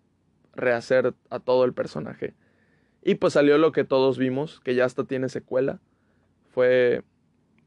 [0.55, 2.35] rehacer a todo el personaje.
[3.03, 5.81] Y pues salió lo que todos vimos, que ya hasta tiene secuela.
[6.51, 7.05] Fue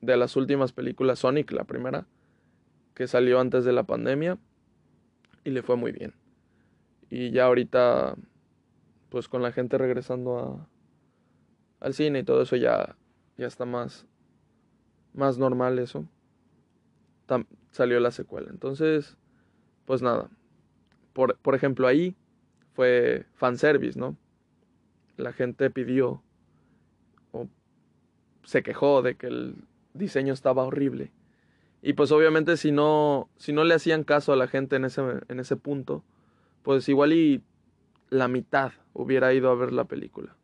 [0.01, 2.05] de las últimas películas Sonic, la primera,
[2.93, 4.37] que salió antes de la pandemia.
[5.45, 6.13] Y le fue muy bien.
[7.09, 8.17] Y ya ahorita,
[9.09, 10.69] pues con la gente regresando a,
[11.79, 12.95] al cine y todo eso ya,
[13.37, 14.05] ya está más,
[15.13, 16.05] más normal eso.
[17.71, 18.49] salió la secuela.
[18.49, 19.17] Entonces,
[19.85, 20.29] pues nada.
[21.13, 22.15] Por, por ejemplo, ahí
[22.73, 24.17] fue fanservice, ¿no?
[25.17, 26.21] La gente pidió
[27.31, 27.47] o
[28.43, 29.55] se quejó de que el
[29.93, 31.11] diseño estaba horrible.
[31.81, 35.01] Y pues obviamente si no, si no le hacían caso a la gente en ese,
[35.27, 36.03] en ese punto,
[36.63, 37.43] pues igual y
[38.09, 40.35] la mitad hubiera ido a ver la película.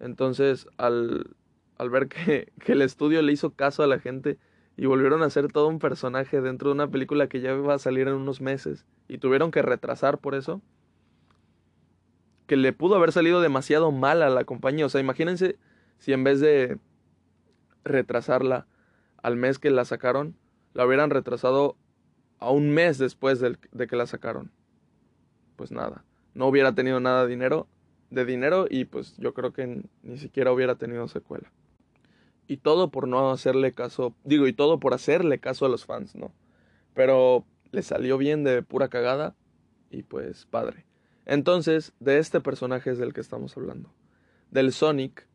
[0.00, 1.36] Entonces, al,
[1.78, 4.38] al ver que, que, el estudio le hizo caso a la gente
[4.76, 7.78] y volvieron a hacer todo un personaje dentro de una película que ya iba a
[7.78, 10.60] salir en unos meses y tuvieron que retrasar por eso,
[12.46, 14.86] que le pudo haber salido demasiado mal a la compañía.
[14.86, 15.58] O sea, imagínense
[15.98, 16.78] si en vez de
[17.84, 18.66] retrasarla
[19.22, 20.36] al mes que la sacaron,
[20.74, 21.76] la hubieran retrasado
[22.38, 24.52] a un mes después de, de que la sacaron.
[25.56, 27.68] Pues nada, no hubiera tenido nada de dinero
[28.10, 31.50] de dinero y pues yo creo que ni siquiera hubiera tenido secuela.
[32.48, 36.16] Y todo por no hacerle caso, digo, y todo por hacerle caso a los fans,
[36.16, 36.32] ¿no?
[36.94, 39.36] Pero le salió bien de pura cagada
[39.90, 40.84] y pues padre.
[41.26, 43.94] Entonces, de este personaje es del que estamos hablando.
[44.50, 45.28] Del Sonic,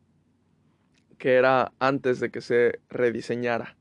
[1.16, 3.78] que era antes de que se rediseñara.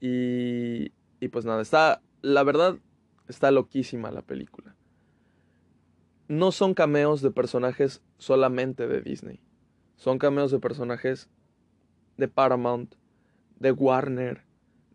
[0.00, 2.76] Y, y pues nada, está, la verdad,
[3.28, 4.76] está loquísima la película
[6.32, 9.40] no son cameos de personajes solamente de Disney.
[9.96, 11.28] Son cameos de personajes
[12.16, 12.94] de Paramount,
[13.58, 14.42] de Warner,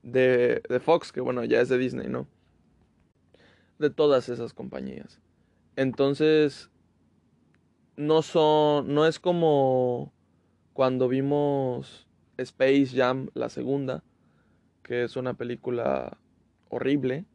[0.04, 2.28] de, de, Fox, que bueno, ya es de Disney, ¿no?
[3.80, 5.20] De todas esas compañías.
[5.76, 6.70] Entonces,
[7.96, 10.14] no son, no es como
[10.74, 14.04] cuando vimos Space Jam, la segunda,
[14.84, 16.18] que es una película
[16.70, 17.26] horrible.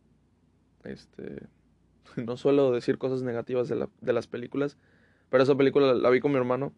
[0.84, 1.46] Este,
[2.16, 4.76] no suelo decir cosas negativas de, las películas,
[5.28, 6.72] pero esa película la vi con mi hermano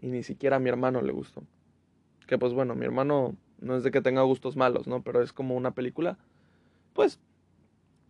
[0.00, 1.44] y ni siquiera a mi hermano le gustó.
[2.28, 5.02] Que pues bueno, mi hermano no es de que tenga gustos malos, ¿no?
[5.02, 6.16] Pero es como una película,
[6.92, 7.18] pues,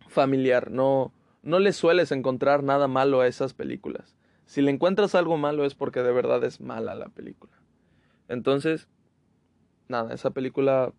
[0.07, 0.69] familiar.
[0.69, 4.15] No, no le sueles encontrar nada malo a esas películas.
[4.45, 7.53] Si le encuentras algo malo es porque de verdad es mala la película.
[8.27, 8.87] Entonces,
[9.87, 10.93] nada, esa película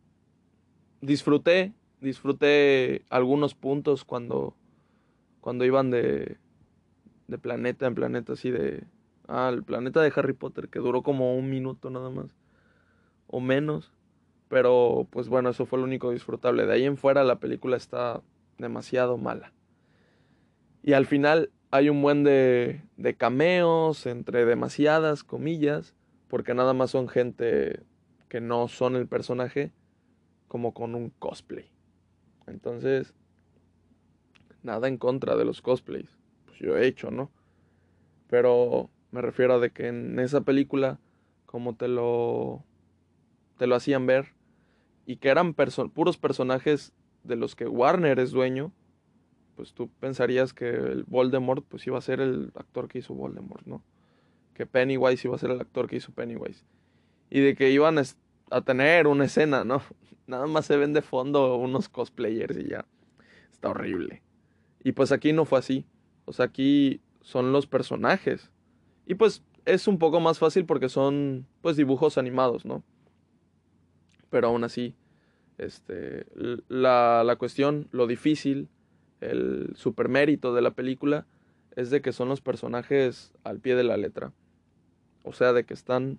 [1.01, 4.57] disfruté, disfruté algunos puntos cuando
[5.41, 6.37] cuando iban de,
[7.29, 8.85] de planeta en planeta, así de...
[9.27, 12.37] Ah, el planeta de Harry Potter, que duró como un minuto nada más.
[13.31, 13.93] O menos.
[14.49, 16.67] Pero pues bueno, eso fue lo único disfrutable.
[16.67, 18.23] De ahí en fuera la película está
[18.59, 19.53] demasiado mala.
[20.83, 25.95] Y al final hay un buen de, de cameos, entre demasiadas comillas,
[26.29, 27.85] porque nada más son gente
[28.29, 29.73] que no son el personaje,
[30.49, 31.71] como con un cosplay.
[32.47, 33.15] Entonces,
[34.63, 36.19] nada en contra de los cosplays.
[36.47, 37.31] Pues yo he hecho, ¿no?
[38.29, 40.99] Pero me refiero a de que en esa película,
[41.47, 42.65] como te lo,
[43.61, 44.33] te lo hacían ver,
[45.05, 46.95] y que eran puros personajes
[47.25, 48.73] de los que Warner es dueño,
[49.55, 53.67] pues tú pensarías que el Voldemort pues iba a ser el actor que hizo Voldemort,
[53.67, 53.85] ¿no?
[54.55, 56.65] Que Pennywise iba a ser el actor que hizo Pennywise.
[57.29, 59.83] Y de que iban a tener una escena, ¿no?
[60.27, 62.87] Nada más se ven de fondo unos cosplayers y ya.
[63.53, 64.23] Está horrible.
[64.83, 65.85] Y pues aquí no fue así.
[66.25, 68.51] O sea, aquí son los personajes.
[69.05, 72.83] Y pues es un poco más fácil porque son pues dibujos animados, ¿no?
[74.31, 74.95] Pero aún así,
[75.59, 76.27] este,
[76.69, 78.69] la, la cuestión, lo difícil,
[79.21, 81.27] el supermérito de la película
[81.77, 84.33] es de que son los personajes al pie de la letra.
[85.23, 86.19] O sea, de que están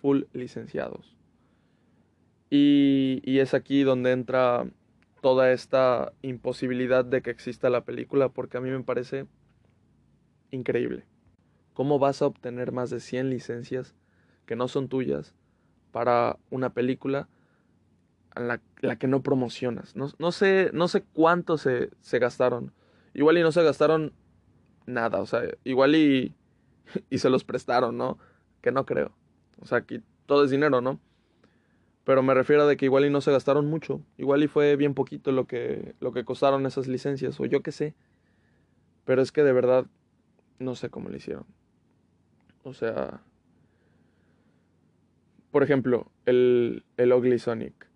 [0.00, 1.16] full licenciados.
[2.50, 4.66] Y, y es aquí donde entra
[5.20, 9.26] toda esta imposibilidad de que exista la película porque a mí me parece
[10.50, 11.04] increíble.
[11.74, 13.94] ¿Cómo vas a obtener más de 100 licencias
[14.46, 15.34] que no son tuyas
[15.92, 17.28] para una película
[18.30, 19.96] a la, la, que no promocionas?
[19.96, 22.72] No, no, sé, no sé cuánto se, se gastaron.
[23.14, 24.12] Igual y no se gastaron
[24.86, 26.34] nada, o sea, igual y,
[27.10, 28.18] y se los prestaron, ¿no?
[28.60, 29.12] Que no creo.
[29.60, 31.00] O sea, aquí todo es dinero, ¿no?
[32.04, 34.00] Pero me refiero a de que igual y no se gastaron mucho.
[34.16, 37.38] Igual y fue bien poquito lo que, lo que costaron esas licencias.
[37.38, 37.94] O yo qué sé.
[39.04, 39.84] Pero es que de verdad
[40.58, 41.44] no sé cómo lo hicieron.
[42.62, 43.20] O sea...
[45.50, 47.88] Por ejemplo, el, el Ugly Sonic.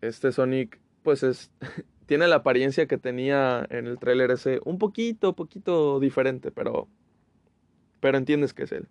[0.00, 1.50] Este Sonic, pues es...
[2.06, 4.60] tiene la apariencia que tenía en el tráiler ese.
[4.64, 6.88] Un poquito, poquito diferente, pero...
[8.00, 8.88] Pero entiendes que es él.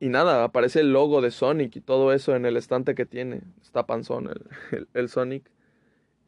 [0.00, 3.42] Y nada, aparece el logo de Sonic y todo eso en el estante que tiene.
[3.60, 4.28] Está panzón
[4.72, 5.48] el, el, Sonic.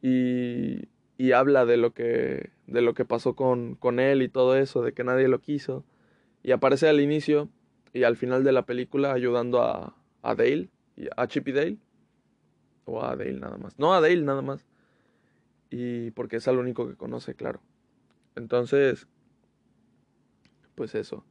[0.01, 4.55] Y, y habla de lo que, de lo que pasó con, con él y todo
[4.55, 5.83] eso, de que nadie lo quiso.
[6.43, 7.49] Y aparece al inicio
[7.95, 10.69] y al final de la película ayudando a, a Dale,
[11.15, 11.77] a Chippy Dale.
[12.83, 13.79] O a Dale nada más.
[13.79, 14.65] No, a Dale nada más.
[15.69, 17.61] Y porque es el único que conoce, claro.
[18.35, 19.07] Entonces,
[20.75, 21.23] pues eso.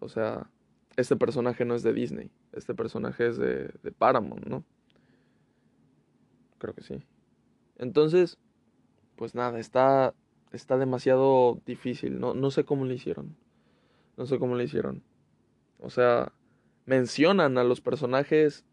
[0.00, 0.50] O sea,
[0.96, 2.32] este personaje no es de Disney.
[2.50, 4.64] Este personaje es de, de Paramount, ¿no?
[6.58, 7.04] Creo que sí.
[7.78, 8.36] Entonces,
[9.14, 10.12] pues nada, está,
[10.50, 12.18] está demasiado difícil.
[12.18, 13.36] No, no sé cómo lo hicieron.
[14.16, 15.04] No sé cómo lo hicieron.
[15.80, 16.32] O sea,
[16.86, 18.64] mencionan a los personajes,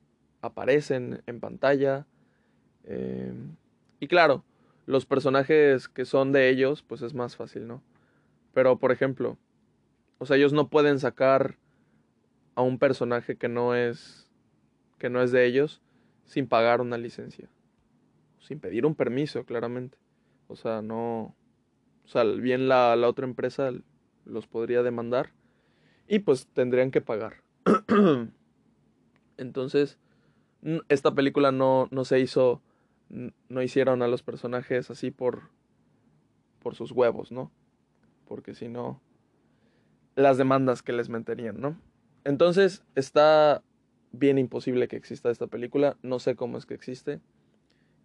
[0.41, 2.05] aparecen en pantalla.
[2.83, 3.33] Eh,
[3.99, 4.43] y claro,
[4.85, 7.81] los personajes que son de ellos, pues es más fácil, ¿no?
[8.53, 9.37] Pero, por ejemplo,
[10.19, 11.57] o sea, ellos no pueden sacar
[12.55, 14.29] a un personaje que no es
[14.97, 15.81] que no es de ellos
[16.25, 17.49] sin pagar una licencia
[18.47, 19.97] sin pedir un permiso, claramente.
[20.47, 21.35] O sea, no.
[22.05, 23.71] O sea, bien la, la otra empresa
[24.23, 25.31] los podría demandar
[26.07, 27.41] y pues tendrían que pagar.
[29.37, 29.97] Entonces,
[30.89, 32.61] esta película no, no se hizo,
[33.09, 35.49] no hicieron a los personajes así por,
[36.61, 37.51] por sus huevos, ¿no?
[38.27, 39.01] Porque si no,
[40.15, 41.79] las demandas que les meterían, ¿no?
[42.23, 43.63] Entonces, está
[44.11, 47.21] bien imposible que exista esta película, no sé cómo es que existe.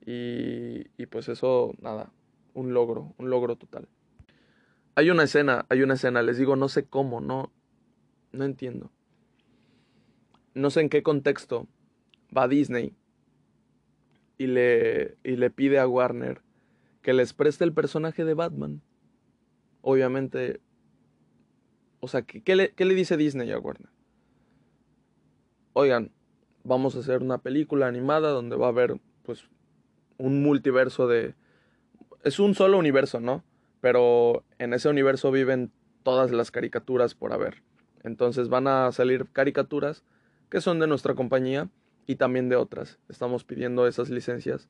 [0.05, 2.13] Y, y pues eso, nada,
[2.55, 3.89] un logro, un logro total.
[4.95, 7.51] Hay una escena, hay una escena, les digo, no sé cómo, no,
[8.33, 8.91] no entiendo.
[10.55, 11.69] No sé en qué contexto
[12.37, 12.95] va Disney
[14.39, 16.43] y le, y le pide a Warner
[17.03, 18.83] que les preste el personaje de Batman.
[19.81, 20.61] Obviamente,
[22.01, 23.91] o sea, ¿qué, le, ¿qué le dice Disney a Warner?
[25.73, 26.13] Oigan,
[26.65, 29.49] vamos a hacer una película animada donde va a haber, pues,
[30.19, 31.35] un multiverso de...
[32.23, 33.43] Es un solo universo, ¿no?
[33.81, 35.73] Pero en ese universo viven
[36.05, 37.63] todas las caricaturas por haber.
[38.05, 40.05] Entonces van a salir caricaturas
[40.51, 41.69] que son de nuestra compañía
[42.07, 42.99] y también de otras.
[43.09, 44.69] Estamos pidiendo esas licencias.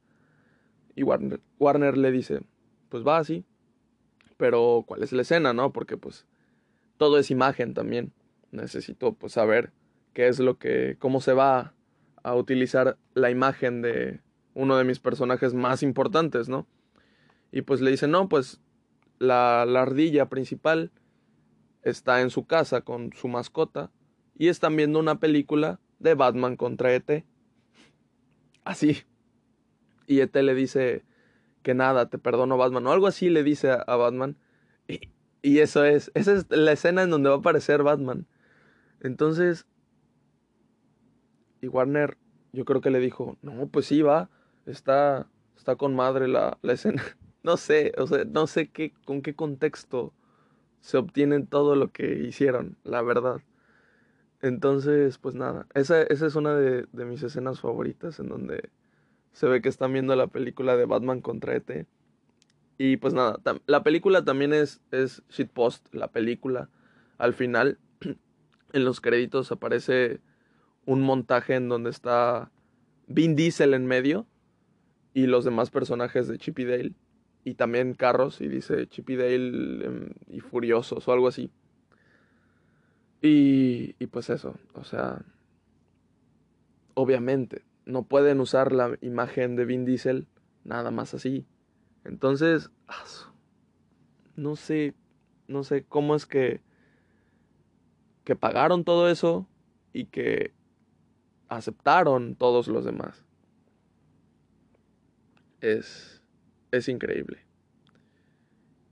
[0.94, 2.42] Y Warner, le dice,
[2.88, 3.44] pues va así.
[4.36, 5.72] Pero ¿cuál es la escena, no?
[5.72, 6.26] Porque pues
[6.98, 8.12] todo es imagen también.
[8.50, 9.72] Necesito pues saber
[10.12, 11.74] qué es lo que, cómo se va
[12.22, 14.20] a utilizar la imagen de,
[14.54, 16.66] uno de mis personajes más importantes, ¿no?
[17.50, 18.60] Y pues le dice, no, pues
[19.18, 20.90] la ardilla principal
[21.82, 23.90] está en su casa con su mascota
[24.36, 27.24] y están viendo una película de Batman contra ET.
[28.64, 29.02] Así.
[30.06, 31.04] Y ET le dice
[31.62, 34.36] que nada, te perdono Batman, o algo así le dice a, Batman.
[34.88, 35.00] Y,
[35.42, 38.26] y, eso es, esa es la escena en donde va a aparecer Batman.
[39.00, 39.66] Entonces,
[41.60, 42.18] y Warner,
[42.52, 44.28] yo creo que le dijo, no, pues sí, va
[44.66, 47.02] está, está con madre la, la escena.
[47.44, 50.14] No sé, o sea, no sé qué, con qué contexto
[50.82, 53.40] se obtiene todo lo que hicieron, la verdad.
[54.42, 58.70] Entonces, pues nada, esa, esa es una de, de, mis escenas favoritas en donde
[59.32, 61.86] se ve que están viendo la película de Batman contra ET.
[62.78, 66.68] Y pues nada, la película también es, es shitpost, la película.
[67.16, 67.78] Al final,
[68.72, 70.20] en los créditos aparece
[70.84, 72.50] un montaje en donde está
[73.06, 74.26] Vin Diesel en medio
[75.14, 76.92] y los demás personajes de Chip y Dale.
[77.45, 81.51] Y también carros, y dice Chip y Dale em, y Furiosos o algo así.
[83.20, 85.24] Y, y pues eso, o sea,
[86.95, 90.26] obviamente, no pueden usar la imagen de Vin Diesel
[90.64, 91.47] nada más así.
[92.05, 92.70] Entonces,
[94.36, 94.95] no sé,
[95.49, 96.61] no sé cómo es que
[98.24, 99.49] que pagaron todo eso
[99.93, 100.53] y que
[101.49, 103.24] aceptaron todos los demás
[105.62, 106.21] es,
[106.72, 107.38] es increíble.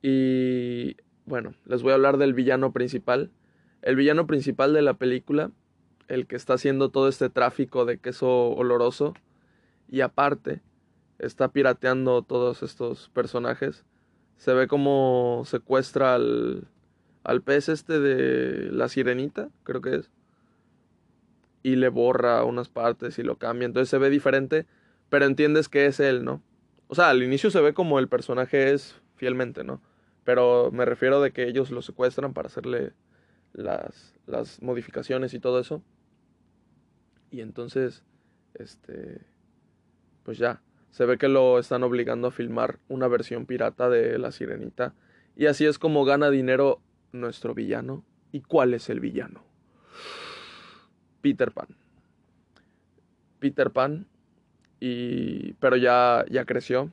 [0.03, 3.31] Y bueno, les voy a hablar del villano principal.
[3.83, 5.51] El villano principal de la película,
[6.09, 9.15] el que está haciendo todo este tráfico de queso oloroso
[9.89, 10.63] y aparte
[11.19, 13.85] está pirateando todos estos personajes.
[14.37, 16.69] Se ve como secuestra al,
[17.25, 20.11] al pez este de la sirenita, creo que es.
[21.63, 23.67] Y le borra unas partes y lo cambia.
[23.67, 24.67] Entonces se ve diferente,
[25.11, 26.43] pero entiendes que es él, ¿no?
[26.91, 29.81] O sea, al inicio se ve como el personaje es fielmente, ¿no?
[30.25, 32.95] Pero me refiero de que ellos lo secuestran para hacerle
[33.53, 35.85] las, las modificaciones y todo eso.
[37.31, 38.03] Y entonces,
[38.55, 39.21] este,
[40.25, 44.33] pues ya, se ve que lo están obligando a filmar una versión pirata de La
[44.33, 44.93] Sirenita.
[45.37, 46.81] Y así es como gana dinero
[47.13, 48.05] nuestro villano.
[48.33, 49.45] ¿Y cuál es el villano?
[51.21, 51.69] Peter Pan.
[53.39, 54.09] Peter Pan
[54.81, 56.91] y pero ya ya creció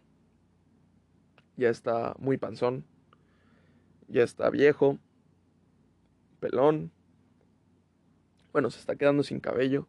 [1.58, 2.86] ya está muy panzón,
[4.08, 5.00] ya está viejo,
[6.40, 6.92] pelón,
[8.54, 9.88] bueno, se está quedando sin cabello.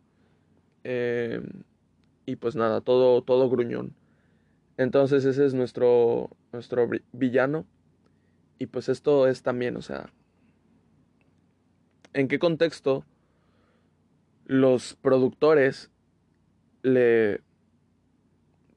[0.82, 1.42] Eh,
[2.26, 3.94] y pues nada, todo, todo gruñón.
[4.76, 7.66] Entonces ese es nuestro, nuestro villano.
[8.59, 10.12] Y pues esto es también, o sea,
[12.12, 13.05] ¿en qué contexto
[14.46, 15.90] los productores
[16.82, 17.40] le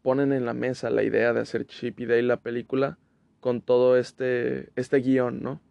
[0.01, 2.97] ponen en la mesa la idea de hacer Chip y Dale la película
[3.39, 5.61] con todo este, este guion, ¿no?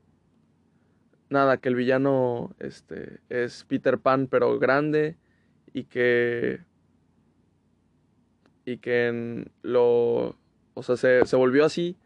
[1.29, 5.17] Nada, que el villano este, es Peter Pan pero grande
[5.73, 6.61] y que
[8.65, 10.37] y que lo
[10.75, 11.97] o sea se, se volvió así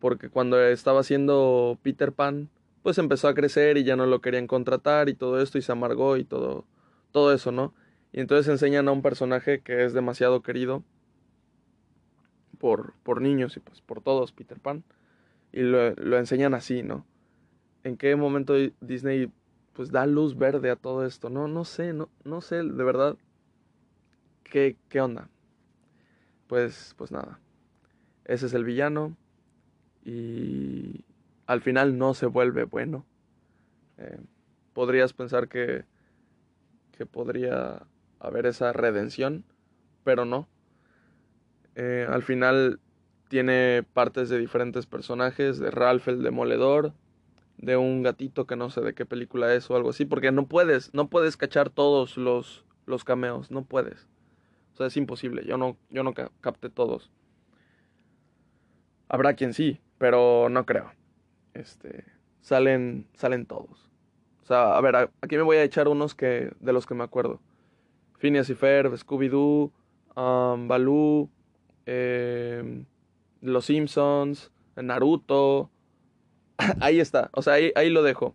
[0.00, 2.50] porque cuando estaba haciendo Peter Pan
[2.82, 5.70] pues empezó a crecer y ya no lo querían contratar y todo esto y se
[5.70, 6.66] amargó y todo
[7.12, 7.74] todo eso, ¿no?
[8.12, 10.82] Y entonces enseñan a un personaje que es demasiado querido
[12.62, 14.84] por, por niños y pues por todos, Peter Pan.
[15.52, 17.04] Y lo, lo enseñan así, ¿no?
[17.82, 19.32] ¿En qué momento Disney
[19.72, 21.28] pues da luz verde a todo esto?
[21.28, 23.16] No, no sé, no, no sé, de verdad.
[24.44, 25.28] ¿Qué, qué onda?
[26.46, 27.40] Pues, pues nada.
[28.26, 29.16] Ese es el villano.
[30.04, 31.04] Y
[31.46, 33.04] al final no se vuelve bueno.
[33.98, 34.20] Eh,
[34.72, 35.84] podrías pensar que,
[36.96, 37.82] que podría
[38.20, 39.42] haber esa redención,
[40.04, 40.46] pero no.
[41.74, 42.80] Eh, al final
[43.28, 46.92] tiene partes de diferentes personajes, de Ralph el Demoledor,
[47.56, 50.46] de un gatito que no sé de qué película es o algo así, porque no
[50.46, 54.08] puedes, no puedes cachar todos los, los cameos, no puedes.
[54.74, 57.10] O sea, es imposible, yo no, yo no capté todos.
[59.08, 60.90] Habrá quien sí, pero no creo.
[61.54, 62.04] Este,
[62.40, 63.90] salen, salen todos.
[64.42, 67.04] O sea, a ver, aquí me voy a echar unos que, de los que me
[67.04, 67.40] acuerdo.
[68.18, 69.72] Phineas y Ferb, Scooby-Doo,
[70.16, 71.30] um, Baloo,
[71.86, 72.86] em,
[73.40, 75.70] Los Simpsons, Naruto.
[76.80, 78.34] ahí está, o sea, ahí, ahí lo dejo.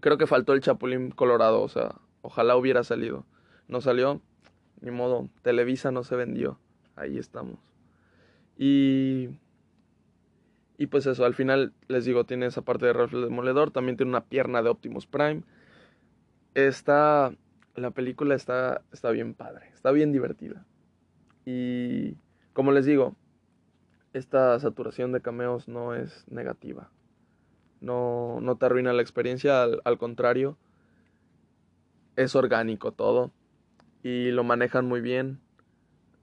[0.00, 3.24] Creo que faltó el Chapulín Colorado, o sea, ojalá hubiera salido.
[3.68, 4.20] No salió,
[4.80, 6.58] ni modo, Televisa no se vendió.
[6.96, 7.58] Ahí estamos.
[8.58, 9.30] Y
[10.82, 13.96] y pues eso, al final les digo, tiene esa parte de Ralph el Demoledor, también
[13.96, 15.44] tiene una pierna de Optimus Prime.
[16.54, 17.32] Está,
[17.76, 20.66] la película está, está bien padre, está bien divertida.
[21.44, 22.16] Y
[22.52, 23.14] como les digo,
[24.12, 26.90] esta saturación de cameos no es negativa.
[27.80, 30.56] No, no te arruina la experiencia, al, al contrario,
[32.16, 33.32] es orgánico todo.
[34.02, 35.40] Y lo manejan muy bien,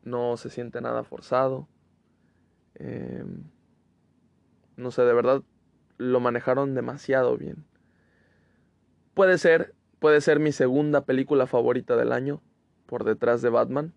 [0.03, 1.67] no se siente nada forzado.
[2.75, 3.23] Eh,
[4.77, 5.43] no sé, de verdad
[5.97, 7.65] lo manejaron demasiado bien.
[9.13, 12.41] Puede ser, puede ser mi segunda película favorita del año,
[12.85, 13.93] por detrás de Batman.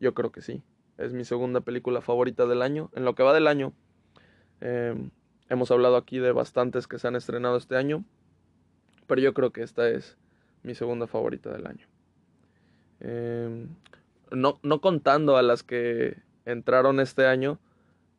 [0.00, 0.62] Yo creo que sí.
[0.96, 2.90] Es mi segunda película favorita del año.
[2.94, 3.72] En lo que va del año,
[4.60, 5.10] em,
[5.48, 8.04] hemos hablado aquí de bastantes que se han estrenado este año.
[9.06, 10.16] Pero yo creo que esta es
[10.62, 11.86] mi segunda favorita del año.
[13.00, 13.68] Em,
[14.30, 17.58] no, no contando a las que entraron este año,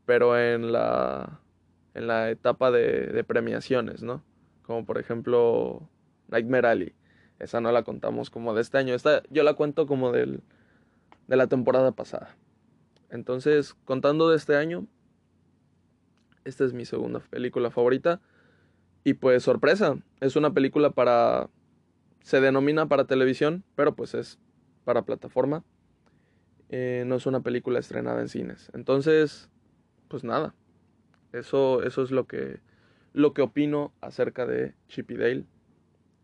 [0.06, 1.40] pero en la
[1.94, 4.24] en la etapa de, premiaciones, ¿no?
[4.64, 5.88] Como por ejemplo
[6.30, 6.94] Nightmare Alley.
[7.40, 8.94] Esa no la contamos como de este año.
[8.94, 10.42] Esta yo la cuento como del,
[11.30, 12.36] de la temporada pasada.
[13.12, 14.88] Entonces, contando de este año,
[16.44, 18.20] esta es mi segunda película favorita.
[19.04, 21.50] Y pues sorpresa, es una película para...
[22.24, 24.40] Se denomina para televisión, pero pues es
[24.84, 25.64] para plataforma.
[26.70, 28.72] Eh, no es una película estrenada en cines.
[28.74, 29.50] Entonces,
[30.08, 30.56] pues nada,
[31.32, 32.60] eso, eso es lo que,
[33.14, 35.46] lo que opino acerca de Chip y Dale.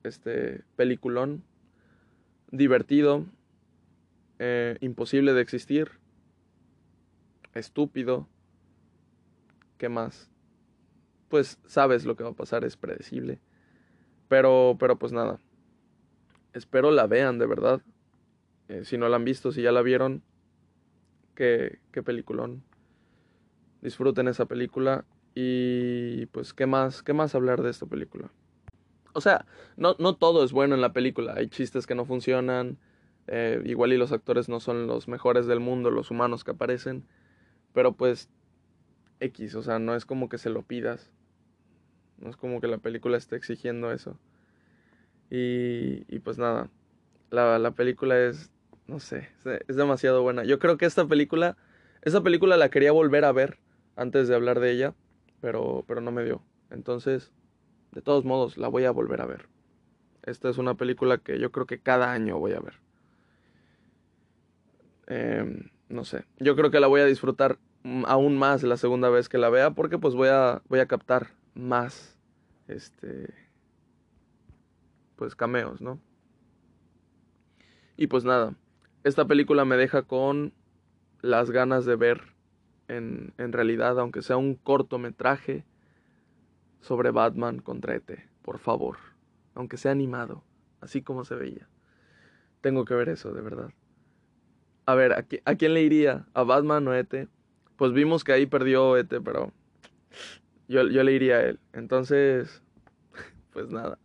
[0.04, 1.44] Este peliculón
[2.52, 3.26] divertido,
[4.40, 5.92] eh, imposible de existir,
[7.54, 8.28] estúpido.
[9.78, 10.30] ¿Qué más?
[11.30, 13.40] Pues sabes lo que va a pasar, es predecible.
[14.28, 15.40] Pero, pero pues nada.
[16.54, 17.82] Espero la vean de verdad.
[18.68, 20.24] Eh, si no la han visto, si ya la vieron,
[21.36, 22.64] qué, qué peliculón
[23.86, 25.06] disfruten esa película
[25.36, 28.32] y pues qué más, qué más hablar de esta película.
[29.14, 29.46] O sea,
[29.78, 32.78] no, no todo es bueno en la película, hay chistes que no funcionan,
[33.28, 37.06] eh, igual y los actores no son los mejores del mundo, los humanos que aparecen,
[37.74, 38.30] pero pues
[39.20, 41.12] X, o sea, no es como que se lo pidas,
[42.18, 44.18] no es como que la película esté exigiendo eso.
[45.30, 46.70] Y, y pues nada,
[47.32, 48.52] la, la película es,
[48.88, 49.30] no sé,
[49.68, 50.44] es demasiado buena.
[50.44, 51.58] Yo creo que esta película,
[52.02, 53.58] esta película la quería volver a ver
[53.96, 54.94] antes de hablar de ella,
[55.42, 56.42] pero, pero no me dio.
[56.70, 57.32] Entonces,
[57.92, 59.48] de todos modos, la voy a volver a ver.
[60.24, 62.85] Esta es una película que yo creo que cada año voy a ver.
[65.08, 67.60] Em, no sé, yo creo que la voy a disfrutar
[68.06, 71.32] aún más la segunda vez que la vea porque pues voy a, voy a captar
[71.54, 72.18] más,
[72.68, 73.34] este,
[75.16, 76.00] pues cameos, ¿no?
[77.98, 78.56] Y pues nada,
[79.04, 80.54] esta película me deja con
[81.22, 82.34] las ganas de ver
[82.88, 85.66] en, en realidad, aunque sea un cortometraje
[86.82, 88.98] sobre Batman contra ET, por favor,
[89.54, 90.44] aunque sea animado,
[90.82, 91.68] así como se veía.
[92.62, 93.72] Tengo que ver eso, de verdad.
[94.86, 96.26] A ver, ¿a, ¿a quién le iría?
[96.34, 97.28] ¿A Batman o a ET?
[97.76, 99.52] Pues vimos que ahí perdió ET, pero
[100.68, 101.60] yo, yo le iría a él.
[101.74, 102.62] Entonces,
[103.54, 104.00] pues nada.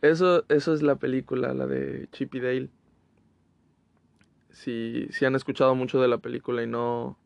[0.00, 2.70] Eso, eso es la película, la de Chip y Dale.
[4.50, 7.18] Si, si han escuchado mucho de la película y no,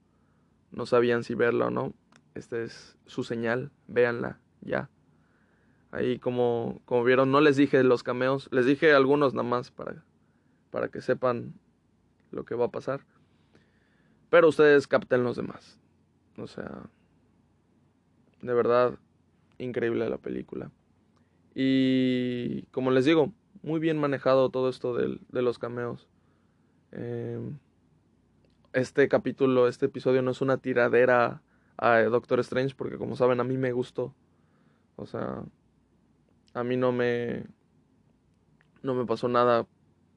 [0.70, 1.94] no sabían si verla o no,
[2.34, 4.90] esta es su señal, véanla ya.
[5.90, 10.04] Ahí como, como vieron, no les dije los cameos, les dije algunos nada más para,
[10.70, 11.54] para que sepan
[12.30, 13.00] lo que va a pasar.
[14.30, 15.78] Pero ustedes capten los demás.
[16.36, 16.82] O sea,
[18.42, 18.98] de verdad,
[19.58, 20.70] increíble la película.
[21.54, 26.08] Y como les digo, muy bien manejado todo esto de, de los cameos.
[26.92, 27.58] Em,
[28.72, 31.42] este capítulo, este episodio no es una tiradera
[31.78, 34.14] a Doctor Strange porque como saben a mí me gustó.
[34.96, 35.44] O sea,
[36.54, 37.44] a mí no me
[38.82, 39.66] no me pasó nada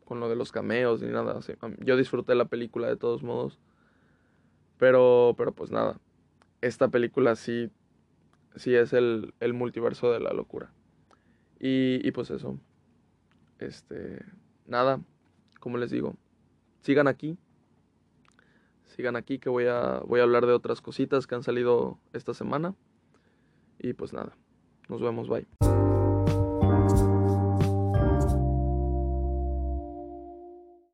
[0.09, 1.39] con lo de los cameos ni nada.
[1.77, 3.59] Yo disfruté la película de todos modos.
[4.79, 5.99] Pero, pero pues nada.
[6.61, 7.69] Esta película sí,
[8.55, 10.73] sí es el, el multiverso de la locura.
[11.59, 12.59] Y, y pues eso.
[13.59, 14.25] Este,
[14.65, 14.99] nada,
[15.59, 16.15] como les digo,
[16.81, 17.37] sigan aquí.
[18.85, 22.33] Sigan aquí que voy a, voy a hablar de otras cositas que han salido esta
[22.33, 22.73] semana.
[23.77, 24.35] Y pues nada,
[24.87, 25.45] nos vemos, bye.